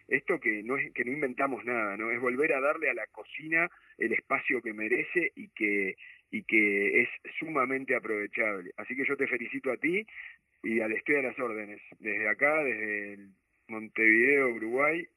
esto 0.08 0.40
que 0.40 0.62
no 0.62 0.78
es 0.78 0.94
que 0.94 1.04
no 1.04 1.12
inventamos 1.12 1.66
nada 1.66 1.98
no 1.98 2.12
es 2.12 2.20
volver 2.20 2.54
a 2.54 2.62
darle 2.62 2.92
a 2.92 2.94
la 2.94 3.08
cocina 3.08 3.68
el 3.98 4.14
espacio 4.14 4.62
que 4.62 4.72
merece 4.72 5.32
y 5.36 5.48
que 5.50 5.96
y 6.32 6.44
que 6.44 7.02
es 7.02 7.10
sumamente 7.38 7.94
aprovechable. 7.94 8.72
Así 8.78 8.96
que 8.96 9.06
yo 9.06 9.18
te 9.18 9.28
felicito 9.28 9.72
a 9.72 9.78
ti 9.78 10.06
y 10.64 10.80
al 10.82 10.92
estoy 10.92 11.16
a 11.16 11.22
las 11.24 11.40
órdenes, 11.40 11.82
desde 12.00 12.30
acá, 12.30 12.64
desde 12.64 13.30
Montevideo, 13.68 14.50
Uruguay, 14.56 15.08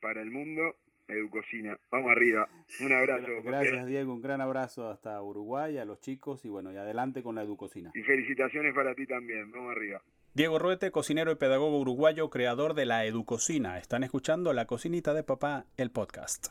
para 0.00 0.22
el 0.22 0.30
mundo, 0.30 0.76
Educocina. 1.08 1.78
Vamos 1.90 2.10
arriba. 2.10 2.48
Un 2.80 2.92
abrazo. 2.92 3.26
Gracias, 3.44 3.86
Diego. 3.86 4.14
Un 4.14 4.22
gran 4.22 4.40
abrazo 4.40 4.88
hasta 4.88 5.20
Uruguay, 5.22 5.78
a 5.78 5.84
los 5.84 6.00
chicos 6.00 6.44
y 6.44 6.48
bueno, 6.48 6.72
y 6.72 6.76
adelante 6.76 7.22
con 7.22 7.34
la 7.34 7.42
Educocina. 7.42 7.90
Y 7.94 8.02
felicitaciones 8.02 8.74
para 8.74 8.94
ti 8.94 9.06
también. 9.06 9.50
Vamos 9.50 9.72
arriba. 9.76 10.02
Diego 10.32 10.58
Ruete, 10.58 10.90
cocinero 10.90 11.30
y 11.30 11.36
pedagogo 11.36 11.78
uruguayo, 11.78 12.28
creador 12.28 12.74
de 12.74 12.86
la 12.86 13.04
Educocina. 13.04 13.78
Están 13.78 14.02
escuchando 14.02 14.52
La 14.52 14.66
Cocinita 14.66 15.14
de 15.14 15.22
Papá, 15.22 15.66
el 15.76 15.90
podcast. 15.90 16.48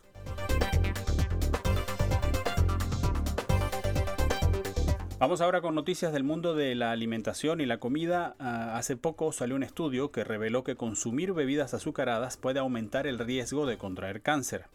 Vamos 5.24 5.40
ahora 5.40 5.62
con 5.62 5.74
noticias 5.74 6.12
del 6.12 6.26
mundo 6.26 6.54
de 6.54 6.76
la 6.76 6.92
alimentación 6.92 7.62
y 7.62 7.66
la 7.66 7.78
comida. 7.78 8.36
Ah, 8.40 8.78
hace 8.78 8.98
poco 8.98 9.32
salió 9.32 9.56
un 9.56 9.64
estudio 9.64 10.12
que 10.12 10.26
reveló 10.26 10.66
que 10.66 10.76
consumir 10.76 11.32
bebidas 11.32 11.74
azucaradas 11.74 12.36
puede 12.36 12.60
aumentar 12.60 13.08
el 13.08 13.18
riesgo 13.18 13.66
de 13.66 13.78
contraer 13.78 14.20
cáncer. 14.20 14.66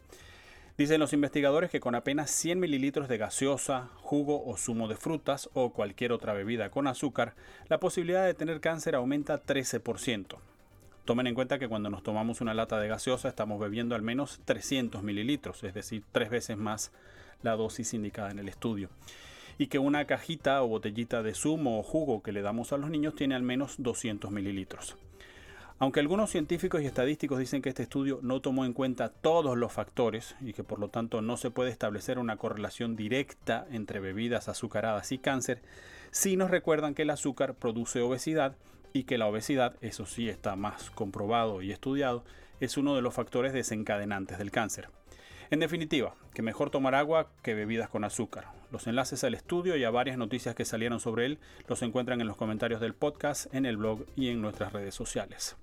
Dicen 0.78 1.00
los 1.00 1.12
investigadores 1.12 1.70
que 1.70 1.80
con 1.80 1.94
apenas 1.94 2.30
100 2.30 2.60
mililitros 2.60 3.08
de 3.08 3.18
gaseosa, 3.18 3.90
jugo 3.96 4.42
o 4.46 4.56
zumo 4.56 4.88
de 4.88 4.96
frutas 4.96 5.50
o 5.52 5.74
cualquier 5.74 6.12
otra 6.12 6.32
bebida 6.32 6.70
con 6.70 6.86
azúcar, 6.86 7.34
la 7.68 7.78
posibilidad 7.78 8.24
de 8.24 8.32
tener 8.32 8.62
cáncer 8.62 8.94
aumenta 8.94 9.44
13%. 9.44 10.38
Tomen 11.04 11.26
en 11.26 11.34
cuenta 11.34 11.58
que 11.58 11.68
cuando 11.68 11.90
nos 11.90 12.02
tomamos 12.02 12.40
una 12.40 12.54
lata 12.54 12.80
de 12.80 12.88
gaseosa 12.88 13.28
estamos 13.28 13.60
bebiendo 13.60 13.94
al 13.94 14.00
menos 14.00 14.40
300 14.46 15.02
mililitros, 15.02 15.62
es 15.62 15.74
decir, 15.74 16.04
tres 16.10 16.30
veces 16.30 16.56
más 16.56 16.90
la 17.42 17.54
dosis 17.54 17.92
indicada 17.92 18.30
en 18.30 18.38
el 18.38 18.48
estudio 18.48 18.88
y 19.58 19.66
que 19.66 19.78
una 19.78 20.06
cajita 20.06 20.62
o 20.62 20.68
botellita 20.68 21.22
de 21.22 21.34
zumo 21.34 21.80
o 21.80 21.82
jugo 21.82 22.22
que 22.22 22.32
le 22.32 22.42
damos 22.42 22.72
a 22.72 22.78
los 22.78 22.90
niños 22.90 23.16
tiene 23.16 23.34
al 23.34 23.42
menos 23.42 23.74
200 23.78 24.30
mililitros. 24.30 24.96
Aunque 25.80 26.00
algunos 26.00 26.30
científicos 26.30 26.82
y 26.82 26.86
estadísticos 26.86 27.38
dicen 27.38 27.62
que 27.62 27.68
este 27.68 27.84
estudio 27.84 28.18
no 28.22 28.40
tomó 28.40 28.64
en 28.64 28.72
cuenta 28.72 29.10
todos 29.10 29.56
los 29.56 29.72
factores 29.72 30.34
y 30.40 30.52
que 30.52 30.64
por 30.64 30.80
lo 30.80 30.88
tanto 30.88 31.22
no 31.22 31.36
se 31.36 31.52
puede 31.52 31.70
establecer 31.70 32.18
una 32.18 32.36
correlación 32.36 32.96
directa 32.96 33.66
entre 33.70 34.00
bebidas 34.00 34.48
azucaradas 34.48 35.12
y 35.12 35.18
cáncer, 35.18 35.62
sí 36.10 36.36
nos 36.36 36.50
recuerdan 36.50 36.94
que 36.94 37.02
el 37.02 37.10
azúcar 37.10 37.54
produce 37.54 38.00
obesidad 38.00 38.56
y 38.92 39.04
que 39.04 39.18
la 39.18 39.26
obesidad, 39.26 39.76
eso 39.80 40.04
sí 40.06 40.28
está 40.28 40.56
más 40.56 40.90
comprobado 40.90 41.62
y 41.62 41.70
estudiado, 41.70 42.24
es 42.58 42.76
uno 42.76 42.96
de 42.96 43.02
los 43.02 43.14
factores 43.14 43.52
desencadenantes 43.52 44.38
del 44.38 44.50
cáncer. 44.50 44.88
En 45.50 45.60
definitiva, 45.60 46.14
que 46.34 46.42
mejor 46.42 46.68
tomar 46.68 46.94
agua 46.94 47.30
que 47.42 47.54
bebidas 47.54 47.88
con 47.88 48.04
azúcar. 48.04 48.48
Los 48.70 48.86
enlaces 48.86 49.24
al 49.24 49.32
estudio 49.32 49.76
y 49.76 49.84
a 49.84 49.90
varias 49.90 50.18
noticias 50.18 50.54
que 50.54 50.66
salieron 50.66 51.00
sobre 51.00 51.24
él 51.24 51.38
los 51.68 51.80
encuentran 51.80 52.20
en 52.20 52.26
los 52.26 52.36
comentarios 52.36 52.82
del 52.82 52.94
podcast, 52.94 53.52
en 53.54 53.64
el 53.64 53.78
blog 53.78 54.04
y 54.14 54.28
en 54.28 54.42
nuestras 54.42 54.74
redes 54.74 54.94
sociales. 54.94 55.56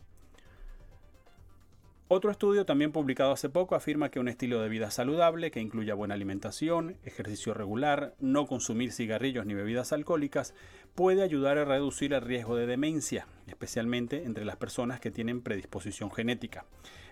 Otro 2.08 2.30
estudio 2.30 2.66
también 2.66 2.92
publicado 2.92 3.32
hace 3.32 3.50
poco 3.50 3.74
afirma 3.74 4.10
que 4.10 4.20
un 4.20 4.28
estilo 4.28 4.62
de 4.62 4.70
vida 4.70 4.92
saludable 4.92 5.50
que 5.50 5.60
incluya 5.60 5.96
buena 5.96 6.14
alimentación, 6.14 6.98
ejercicio 7.04 7.56
regular, 7.56 8.14
no 8.20 8.46
consumir 8.46 8.92
cigarrillos 8.92 9.48
ni 9.48 9.56
bebidas 9.56 9.92
alcohólicas 9.92 10.54
puede 10.94 11.24
ayudar 11.24 11.58
a 11.58 11.66
reducir 11.66 12.14
el 12.14 12.22
riesgo 12.22 12.56
de 12.56 12.68
demencia, 12.68 13.26
especialmente 13.48 14.24
entre 14.24 14.46
las 14.46 14.56
personas 14.56 15.00
que 15.00 15.10
tienen 15.10 15.42
predisposición 15.42 16.12
genética. 16.12 16.66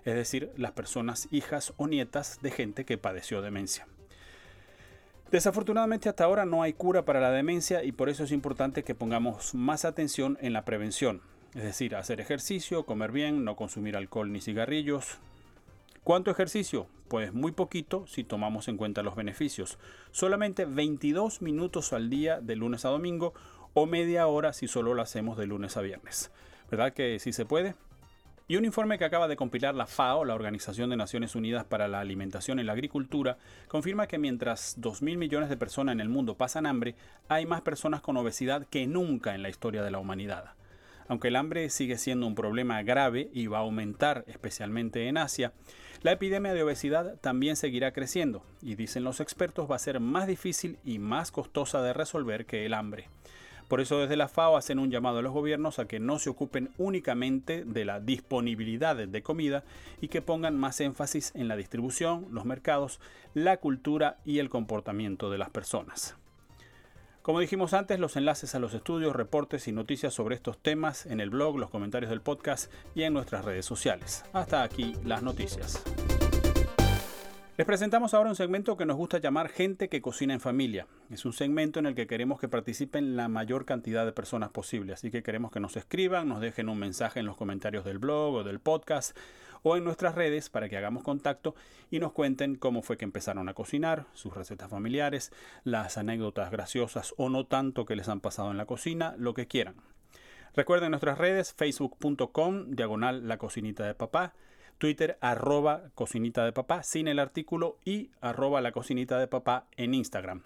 Es 0.05 0.15
decir, 0.15 0.51
las 0.57 0.71
personas 0.71 1.27
hijas 1.31 1.73
o 1.77 1.87
nietas 1.87 2.39
de 2.41 2.51
gente 2.51 2.85
que 2.85 2.97
padeció 2.97 3.41
demencia. 3.41 3.87
Desafortunadamente 5.31 6.09
hasta 6.09 6.25
ahora 6.25 6.45
no 6.45 6.61
hay 6.61 6.73
cura 6.73 7.05
para 7.05 7.19
la 7.19 7.31
demencia 7.31 7.83
y 7.83 7.91
por 7.91 8.09
eso 8.09 8.23
es 8.23 8.31
importante 8.31 8.83
que 8.83 8.93
pongamos 8.93 9.55
más 9.55 9.83
atención 9.83 10.37
en 10.41 10.53
la 10.53 10.63
prevención, 10.63 11.21
es 11.55 11.63
decir, 11.63 11.95
hacer 11.95 12.19
ejercicio, 12.19 12.85
comer 12.85 13.11
bien, 13.11 13.43
no 13.43 13.55
consumir 13.55 13.97
alcohol 13.97 14.31
ni 14.31 14.41
cigarrillos. 14.41 15.17
¿Cuánto 16.03 16.29
ejercicio? 16.29 16.85
Pues 17.07 17.33
muy 17.33 17.51
poquito 17.51 18.05
si 18.05 18.23
tomamos 18.23 18.67
en 18.67 18.77
cuenta 18.77 19.03
los 19.03 19.15
beneficios. 19.15 19.79
Solamente 20.11 20.65
22 20.65 21.41
minutos 21.41 21.93
al 21.93 22.09
día 22.09 22.39
de 22.39 22.55
lunes 22.55 22.85
a 22.85 22.89
domingo 22.89 23.33
o 23.73 23.85
media 23.85 24.27
hora 24.27 24.53
si 24.53 24.67
solo 24.67 24.93
lo 24.93 25.01
hacemos 25.01 25.37
de 25.37 25.47
lunes 25.47 25.77
a 25.77 25.81
viernes. 25.81 26.29
¿Verdad 26.69 26.93
que 26.93 27.17
sí 27.19 27.33
se 27.33 27.45
puede? 27.45 27.75
Y 28.45 28.57
un 28.57 28.65
informe 28.65 28.97
que 28.97 29.05
acaba 29.05 29.29
de 29.29 29.37
compilar 29.37 29.73
la 29.73 29.87
FAO, 29.87 30.25
la 30.25 30.35
Organización 30.35 30.89
de 30.89 30.97
Naciones 30.97 31.33
Unidas 31.33 31.63
para 31.63 31.87
la 31.87 32.01
Alimentación 32.01 32.59
y 32.59 32.63
la 32.63 32.73
Agricultura, 32.73 33.37
confirma 33.69 34.07
que 34.07 34.17
mientras 34.17 34.77
2.000 34.81 35.17
millones 35.17 35.47
de 35.47 35.55
personas 35.55 35.93
en 35.93 36.01
el 36.01 36.09
mundo 36.09 36.35
pasan 36.35 36.65
hambre, 36.65 36.95
hay 37.29 37.45
más 37.45 37.61
personas 37.61 38.01
con 38.01 38.17
obesidad 38.17 38.67
que 38.69 38.85
nunca 38.85 39.33
en 39.33 39.43
la 39.43 39.49
historia 39.49 39.81
de 39.81 39.91
la 39.91 39.99
humanidad. 39.99 40.55
Aunque 41.07 41.29
el 41.29 41.37
hambre 41.37 41.69
sigue 41.69 41.97
siendo 41.97 42.27
un 42.27 42.35
problema 42.35 42.83
grave 42.83 43.29
y 43.33 43.47
va 43.47 43.59
a 43.59 43.61
aumentar 43.61 44.25
especialmente 44.27 45.07
en 45.07 45.17
Asia, 45.17 45.53
la 46.01 46.11
epidemia 46.11 46.53
de 46.53 46.63
obesidad 46.63 47.15
también 47.21 47.55
seguirá 47.55 47.93
creciendo 47.93 48.43
y 48.61 48.75
dicen 48.75 49.05
los 49.05 49.21
expertos 49.21 49.71
va 49.71 49.77
a 49.77 49.79
ser 49.79 50.01
más 50.01 50.27
difícil 50.27 50.79
y 50.83 50.99
más 50.99 51.31
costosa 51.31 51.81
de 51.81 51.93
resolver 51.93 52.45
que 52.45 52.65
el 52.65 52.73
hambre. 52.73 53.07
Por 53.73 53.81
eso 53.81 53.97
desde 53.97 54.17
la 54.17 54.27
FAO 54.27 54.55
hacen 54.55 54.77
un 54.77 54.91
llamado 54.91 55.17
a 55.17 55.21
los 55.23 55.33
gobiernos 55.33 55.79
a 55.79 55.87
que 55.87 55.99
no 55.99 56.19
se 56.19 56.29
ocupen 56.29 56.69
únicamente 56.77 57.65
de 57.65 57.85
la 57.85 57.99
disponibilidad 57.99 58.95
de 58.95 59.23
comida 59.23 59.63
y 59.99 60.09
que 60.09 60.21
pongan 60.21 60.55
más 60.55 60.79
énfasis 60.79 61.31
en 61.33 61.47
la 61.47 61.55
distribución, 61.55 62.27
los 62.29 62.45
mercados, 62.45 62.99
la 63.33 63.57
cultura 63.57 64.19
y 64.25 64.37
el 64.37 64.49
comportamiento 64.49 65.31
de 65.31 65.39
las 65.39 65.49
personas. 65.49 66.15
Como 67.23 67.39
dijimos 67.39 67.73
antes, 67.73 67.97
los 67.97 68.15
enlaces 68.15 68.53
a 68.53 68.59
los 68.59 68.75
estudios, 68.75 69.15
reportes 69.15 69.67
y 69.67 69.71
noticias 69.71 70.13
sobre 70.13 70.35
estos 70.35 70.59
temas 70.59 71.07
en 71.07 71.19
el 71.19 71.31
blog, 71.31 71.57
los 71.57 71.71
comentarios 71.71 72.11
del 72.11 72.21
podcast 72.21 72.71
y 72.93 73.01
en 73.01 73.13
nuestras 73.13 73.43
redes 73.43 73.65
sociales. 73.65 74.23
Hasta 74.33 74.61
aquí 74.61 74.93
las 75.03 75.23
noticias. 75.23 75.83
Les 77.55 77.67
presentamos 77.67 78.15
ahora 78.15 78.31
un 78.31 78.35
segmento 78.35 78.77
que 78.77 78.87
nos 78.87 78.97
gusta 78.97 79.19
llamar 79.19 79.47
Gente 79.47 79.87
que 79.87 80.01
cocina 80.01 80.33
en 80.33 80.39
familia. 80.39 80.87
Es 81.11 81.23
un 81.23 81.33
segmento 81.33 81.77
en 81.77 81.85
el 81.85 81.93
que 81.93 82.07
queremos 82.07 82.39
que 82.39 82.49
participen 82.49 83.15
la 83.15 83.27
mayor 83.27 83.65
cantidad 83.65 84.07
de 84.07 84.11
personas 84.11 84.49
posible, 84.49 84.93
así 84.93 85.11
que 85.11 85.21
queremos 85.21 85.51
que 85.51 85.59
nos 85.59 85.77
escriban, 85.77 86.27
nos 86.27 86.41
dejen 86.41 86.67
un 86.67 86.79
mensaje 86.79 87.19
en 87.19 87.27
los 87.27 87.37
comentarios 87.37 87.85
del 87.85 87.99
blog 87.99 88.33
o 88.33 88.43
del 88.43 88.59
podcast 88.59 89.15
o 89.61 89.77
en 89.77 89.83
nuestras 89.83 90.15
redes 90.15 90.49
para 90.49 90.67
que 90.67 90.77
hagamos 90.77 91.03
contacto 91.03 91.53
y 91.91 91.99
nos 91.99 92.11
cuenten 92.11 92.55
cómo 92.55 92.81
fue 92.81 92.97
que 92.97 93.05
empezaron 93.05 93.47
a 93.47 93.53
cocinar, 93.53 94.07
sus 94.15 94.33
recetas 94.33 94.71
familiares, 94.71 95.31
las 95.63 95.99
anécdotas 95.99 96.49
graciosas 96.49 97.13
o 97.17 97.29
no 97.29 97.45
tanto 97.45 97.85
que 97.85 97.95
les 97.95 98.09
han 98.09 98.19
pasado 98.19 98.49
en 98.49 98.57
la 98.57 98.65
cocina, 98.65 99.13
lo 99.19 99.35
que 99.35 99.45
quieran. 99.45 99.75
Recuerden 100.55 100.89
nuestras 100.89 101.19
redes 101.19 101.53
facebook.com 101.53 102.71
diagonal 102.71 103.27
la 103.27 103.37
cocinita 103.37 103.85
de 103.85 103.93
papá 103.93 104.33
Twitter 104.83 105.17
arroba 105.21 105.83
cocinita 105.95 106.43
de 106.43 106.51
papá 106.51 106.83
sin 106.83 107.07
el 107.07 107.19
artículo 107.19 107.77
y 107.85 108.11
arroba 108.19 108.59
la 108.59 108.73
cocinita 108.73 109.17
de 109.17 109.27
papá 109.27 109.65
en 109.77 109.93
Instagram. 109.93 110.41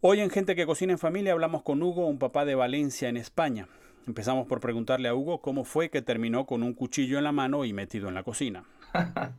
Hoy 0.00 0.18
en 0.18 0.30
Gente 0.30 0.56
que 0.56 0.66
Cocina 0.66 0.94
en 0.94 0.98
Familia 0.98 1.30
hablamos 1.30 1.62
con 1.62 1.80
Hugo, 1.80 2.08
un 2.08 2.18
papá 2.18 2.44
de 2.44 2.56
Valencia 2.56 3.08
en 3.08 3.16
España. 3.16 3.68
Empezamos 4.08 4.48
por 4.48 4.58
preguntarle 4.58 5.08
a 5.08 5.14
Hugo 5.14 5.40
cómo 5.40 5.62
fue 5.62 5.90
que 5.90 6.02
terminó 6.02 6.44
con 6.44 6.64
un 6.64 6.74
cuchillo 6.74 7.18
en 7.18 7.22
la 7.22 7.30
mano 7.30 7.64
y 7.64 7.72
metido 7.72 8.08
en 8.08 8.16
la 8.16 8.24
cocina. 8.24 8.64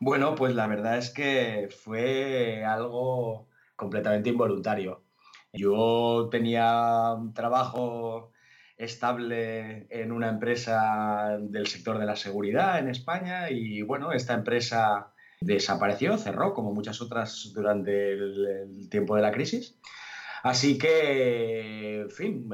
bueno, 0.00 0.34
pues 0.34 0.54
la 0.54 0.66
verdad 0.66 0.98
es 0.98 1.08
que 1.08 1.70
fue 1.82 2.62
algo 2.62 3.48
completamente 3.74 4.28
involuntario. 4.28 5.02
Yo 5.54 6.28
tenía 6.30 7.14
un 7.14 7.32
trabajo 7.32 8.32
estable 8.78 9.86
en 9.90 10.12
una 10.12 10.28
empresa 10.28 11.36
del 11.40 11.66
sector 11.66 11.98
de 11.98 12.06
la 12.06 12.16
seguridad 12.16 12.78
en 12.78 12.88
España 12.88 13.50
y 13.50 13.82
bueno, 13.82 14.12
esta 14.12 14.34
empresa 14.34 15.12
desapareció, 15.40 16.16
cerró 16.16 16.54
como 16.54 16.72
muchas 16.72 17.00
otras 17.00 17.52
durante 17.54 18.12
el, 18.12 18.88
tiempo 18.88 19.16
de 19.16 19.22
la 19.22 19.32
crisis. 19.32 19.78
Así 20.44 20.78
que, 20.78 22.02
en 22.02 22.10
fin, 22.10 22.48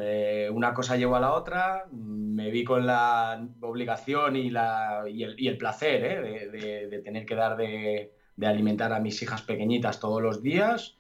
una 0.51 0.73
cosa 0.73 0.97
llevó 0.97 1.17
a 1.17 1.21
la 1.21 1.33
otra, 1.33 1.85
me 1.93 2.51
vi 2.51 2.65
con 2.65 2.87
la 2.87 3.47
obligación 3.61 4.37
y, 4.37 4.49
la, 4.49 5.05
y, 5.07 5.47
el, 5.47 5.59
placer 5.59 6.05
¿eh? 6.05 6.89
de, 6.89 6.99
tener 7.01 7.27
que 7.27 7.35
dar 7.35 7.59
de, 7.59 8.15
de 8.37 8.47
alimentar 8.47 8.95
a 8.95 9.01
mis 9.01 9.23
hijas 9.23 9.43
pequeñitas 9.43 10.01
todos 10.01 10.23
los 10.23 10.43
días 10.43 10.97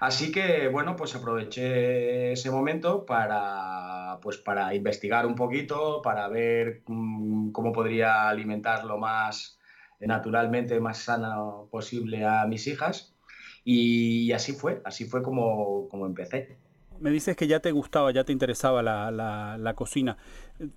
Así 0.00 0.30
que, 0.30 0.68
bueno, 0.68 0.94
pues 0.94 1.14
aproveché 1.16 2.32
ese 2.32 2.50
momento 2.50 3.04
para, 3.04 3.97
pues 4.20 4.38
para 4.38 4.74
investigar 4.74 5.26
un 5.26 5.34
poquito, 5.34 6.00
para 6.02 6.28
ver 6.28 6.82
mm, 6.86 7.50
cómo 7.52 7.72
podría 7.72 8.28
alimentar 8.28 8.84
lo 8.84 8.98
más 8.98 9.58
naturalmente, 10.00 10.80
más 10.80 10.98
sano 10.98 11.68
posible 11.70 12.24
a 12.24 12.46
mis 12.46 12.66
hijas. 12.66 13.14
Y 13.64 14.32
así 14.32 14.52
fue, 14.52 14.80
así 14.84 15.04
fue 15.04 15.22
como, 15.22 15.88
como 15.88 16.06
empecé 16.06 16.58
me 17.00 17.10
dices 17.10 17.36
que 17.36 17.46
ya 17.46 17.60
te 17.60 17.72
gustaba, 17.72 18.12
ya 18.12 18.24
te 18.24 18.32
interesaba 18.32 18.82
la, 18.82 19.10
la, 19.10 19.74
cocina. 19.74 20.16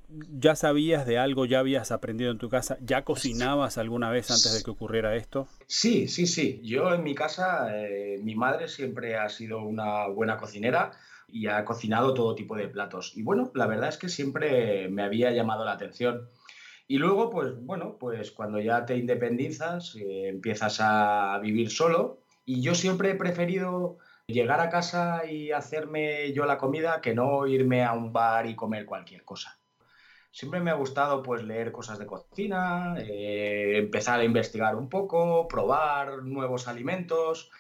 ¿Ya 0.10 0.56
sabías 0.56 1.06
de 1.06 1.18
algo, 1.18 1.46
ya 1.46 1.60
habías 1.60 1.92
aprendido 1.92 2.32
en 2.32 2.38
tu 2.38 2.50
casa? 2.50 2.78
¿Ya 2.82 3.04
cocinabas 3.04 3.78
alguna 3.78 4.10
vez 4.10 4.30
antes 4.30 4.54
de 4.54 4.64
que 4.64 4.72
ocurriera 4.72 5.16
esto? 5.16 5.48
Sí, 5.68 6.08
sí, 6.08 6.28
sí. 6.28 6.62
Yo 6.64 6.94
en 6.94 7.04
mi 7.04 7.16
casa, 7.16 7.70
eh, 7.76 8.20
mi 8.22 8.36
madre 8.36 8.68
siempre 8.68 9.18
ha 9.18 9.30
sido 9.30 9.64
una 9.64 10.08
buena 10.08 10.38
cocinera 10.38 10.92
y 11.32 11.48
ha 11.48 11.64
cocinado 11.66 12.14
todo 12.14 12.36
tipo 12.36 12.56
de 12.56 12.68
platos. 12.68 13.14
Y 13.16 13.24
bueno, 13.24 13.52
la 13.56 13.68
verdad 13.68 13.90
es 13.90 13.98
que 13.98 14.10
siempre 14.10 14.90
me 14.90 15.04
había 15.04 15.32
llamado 15.32 15.66
la 15.66 15.74
atención. 15.74 16.30
Y 16.88 16.98
luego, 16.98 17.30
pues 17.30 17.54
bueno, 17.62 17.98
pues 18.00 18.32
cuando 18.32 18.60
ya 18.60 18.86
te 18.86 18.98
independizas, 18.98 19.96
eh, 19.96 20.28
empiezas 20.28 20.80
a 20.82 21.40
vivir 21.42 21.70
solo. 21.72 22.20
Y 22.46 22.62
yo 22.62 22.76
siempre 22.76 23.12
he 23.12 23.16
preferido 23.16 23.98
llegar 24.28 24.60
a 24.60 24.70
casa 24.70 25.26
y 25.26 25.52
hacerme 25.52 26.34
yo 26.34 26.46
la 26.46 26.58
comida 26.58 27.02
que 27.02 27.14
no 27.14 27.48
irme 27.48 27.84
a 27.84 27.94
un 27.94 28.12
bar 28.12 28.46
y 28.46 28.56
comer 28.56 28.86
cualquier 28.86 29.24
cosa. 29.24 29.58
Siempre 30.32 30.62
me 30.62 30.72
ha 30.72 30.76
gustado 30.76 31.22
pues 31.22 31.44
leer 31.44 31.72
cosas 31.72 32.00
de 32.00 32.06
cocina, 32.06 32.96
eh, 32.98 33.78
empezar 33.78 34.20
a 34.20 34.24
investigar 34.24 34.76
un 34.76 34.88
poco, 34.88 35.48
probar 35.48 36.24
nuevos 36.24 36.68
alimentos. 36.68 37.52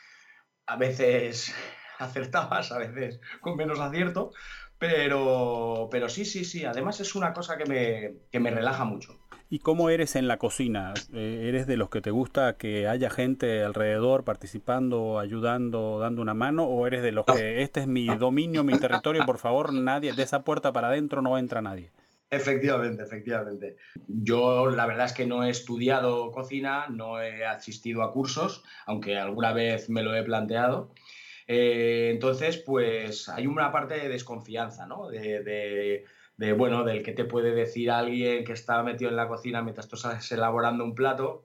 A 0.65 0.77
veces 0.77 1.53
acertabas, 2.01 2.71
a 2.71 2.77
veces 2.77 3.19
con 3.39 3.55
menos 3.55 3.79
acierto, 3.79 4.31
pero, 4.77 5.87
pero 5.91 6.09
sí, 6.09 6.25
sí, 6.25 6.43
sí. 6.43 6.65
Además 6.65 6.99
es 6.99 7.15
una 7.15 7.33
cosa 7.33 7.57
que 7.57 7.65
me, 7.65 8.13
que 8.31 8.39
me 8.39 8.51
relaja 8.51 8.83
mucho. 8.83 9.19
¿Y 9.53 9.59
cómo 9.59 9.89
eres 9.89 10.15
en 10.15 10.29
la 10.29 10.37
cocina? 10.37 10.93
Eh, 11.13 11.47
¿Eres 11.49 11.67
de 11.67 11.75
los 11.75 11.89
que 11.89 11.99
te 11.99 12.09
gusta 12.09 12.55
que 12.55 12.87
haya 12.87 13.09
gente 13.09 13.63
alrededor 13.63 14.23
participando, 14.23 15.19
ayudando, 15.19 15.99
dando 15.99 16.21
una 16.21 16.33
mano? 16.33 16.63
¿O 16.63 16.87
eres 16.87 17.03
de 17.03 17.11
los 17.11 17.25
que 17.25 17.61
este 17.61 17.81
es 17.81 17.87
mi 17.87 18.07
dominio, 18.07 18.63
mi 18.63 18.73
territorio, 18.79 19.25
por 19.25 19.39
favor, 19.39 19.73
nadie, 19.73 20.13
de 20.13 20.23
esa 20.23 20.45
puerta 20.45 20.71
para 20.71 20.87
adentro 20.87 21.21
no 21.21 21.37
entra 21.37 21.61
nadie? 21.61 21.91
Efectivamente, 22.29 23.03
efectivamente. 23.03 23.75
Yo 24.07 24.69
la 24.69 24.85
verdad 24.85 25.07
es 25.07 25.11
que 25.11 25.25
no 25.25 25.43
he 25.43 25.49
estudiado 25.49 26.31
cocina, 26.31 26.85
no 26.87 27.21
he 27.21 27.45
asistido 27.45 28.03
a 28.03 28.13
cursos, 28.13 28.63
aunque 28.85 29.17
alguna 29.17 29.51
vez 29.51 29.89
me 29.89 30.01
lo 30.01 30.15
he 30.15 30.23
planteado. 30.23 30.93
Eh, 31.47 32.09
entonces, 32.11 32.57
pues 32.57 33.29
hay 33.29 33.47
una 33.47 33.71
parte 33.71 33.95
de 33.95 34.09
desconfianza, 34.09 34.85
¿no? 34.85 35.09
de 35.09 36.05
de, 36.41 36.53
bueno, 36.53 36.83
del 36.83 37.03
que 37.03 37.11
te 37.11 37.23
puede 37.23 37.53
decir 37.53 37.91
alguien 37.91 38.43
que 38.43 38.53
está 38.53 38.81
metido 38.81 39.11
en 39.11 39.15
la 39.15 39.27
cocina 39.27 39.61
mientras 39.61 39.87
tú 39.87 39.95
estás 39.95 40.31
elaborando 40.31 40.83
un 40.83 40.95
plato 40.95 41.43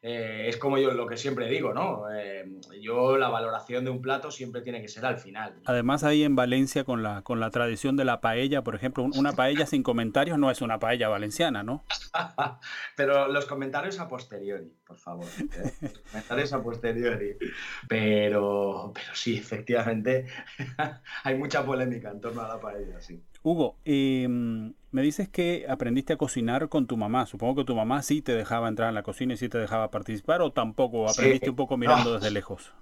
eh, 0.00 0.44
es 0.48 0.56
como 0.58 0.78
yo 0.78 0.92
lo 0.92 1.08
que 1.08 1.16
siempre 1.16 1.48
digo, 1.48 1.74
¿no? 1.74 2.04
Eh, 2.12 2.46
yo 2.80 3.16
la 3.16 3.28
valoración 3.28 3.84
de 3.84 3.90
un 3.90 4.00
plato 4.00 4.30
siempre 4.30 4.62
tiene 4.62 4.80
que 4.80 4.86
ser 4.86 5.04
al 5.04 5.18
final. 5.18 5.60
Además 5.64 6.04
ahí 6.04 6.22
en 6.22 6.36
Valencia 6.36 6.84
con 6.84 7.02
la, 7.02 7.22
con 7.22 7.40
la 7.40 7.50
tradición 7.50 7.96
de 7.96 8.04
la 8.04 8.20
paella, 8.20 8.62
por 8.62 8.76
ejemplo, 8.76 9.02
una 9.02 9.32
paella 9.32 9.66
sin 9.66 9.82
comentarios 9.82 10.38
no 10.38 10.52
es 10.52 10.62
una 10.62 10.78
paella 10.78 11.08
valenciana, 11.08 11.64
¿no? 11.64 11.84
Pero 12.96 13.26
los 13.26 13.46
comentarios 13.46 13.98
a 13.98 14.06
posteriori, 14.06 14.72
por 14.86 14.98
favor. 14.98 15.26
¿eh? 15.40 15.72
Los 15.80 15.98
comentarios 16.10 16.52
a 16.52 16.62
posteriori. 16.62 17.36
Pero, 17.88 18.92
pero 18.94 19.14
sí, 19.14 19.36
efectivamente, 19.36 20.26
hay 21.24 21.34
mucha 21.34 21.64
polémica 21.64 22.10
en 22.10 22.20
torno 22.20 22.42
a 22.42 22.48
la 22.48 22.60
paella, 22.60 23.00
sí. 23.00 23.20
Hugo, 23.42 23.76
em, 23.84 24.74
me 24.90 25.02
dices 25.02 25.28
que 25.28 25.66
aprendiste 25.68 26.12
a 26.12 26.16
cocinar 26.16 26.68
con 26.68 26.86
tu 26.86 26.96
mamá. 26.96 27.26
Supongo 27.26 27.56
que 27.56 27.64
tu 27.64 27.74
mamá 27.74 28.02
sí 28.02 28.22
te 28.22 28.34
dejaba 28.34 28.68
entrar 28.68 28.88
en 28.88 28.94
la 28.94 29.02
cocina 29.02 29.34
y 29.34 29.36
sí 29.36 29.48
te 29.48 29.58
dejaba 29.58 29.90
participar 29.90 30.42
o 30.42 30.52
tampoco 30.52 31.08
aprendiste 31.08 31.50
un 31.50 31.56
poco 31.56 31.76
mirando 31.76 32.14
desde 32.14 32.30
lejos. 32.30 32.72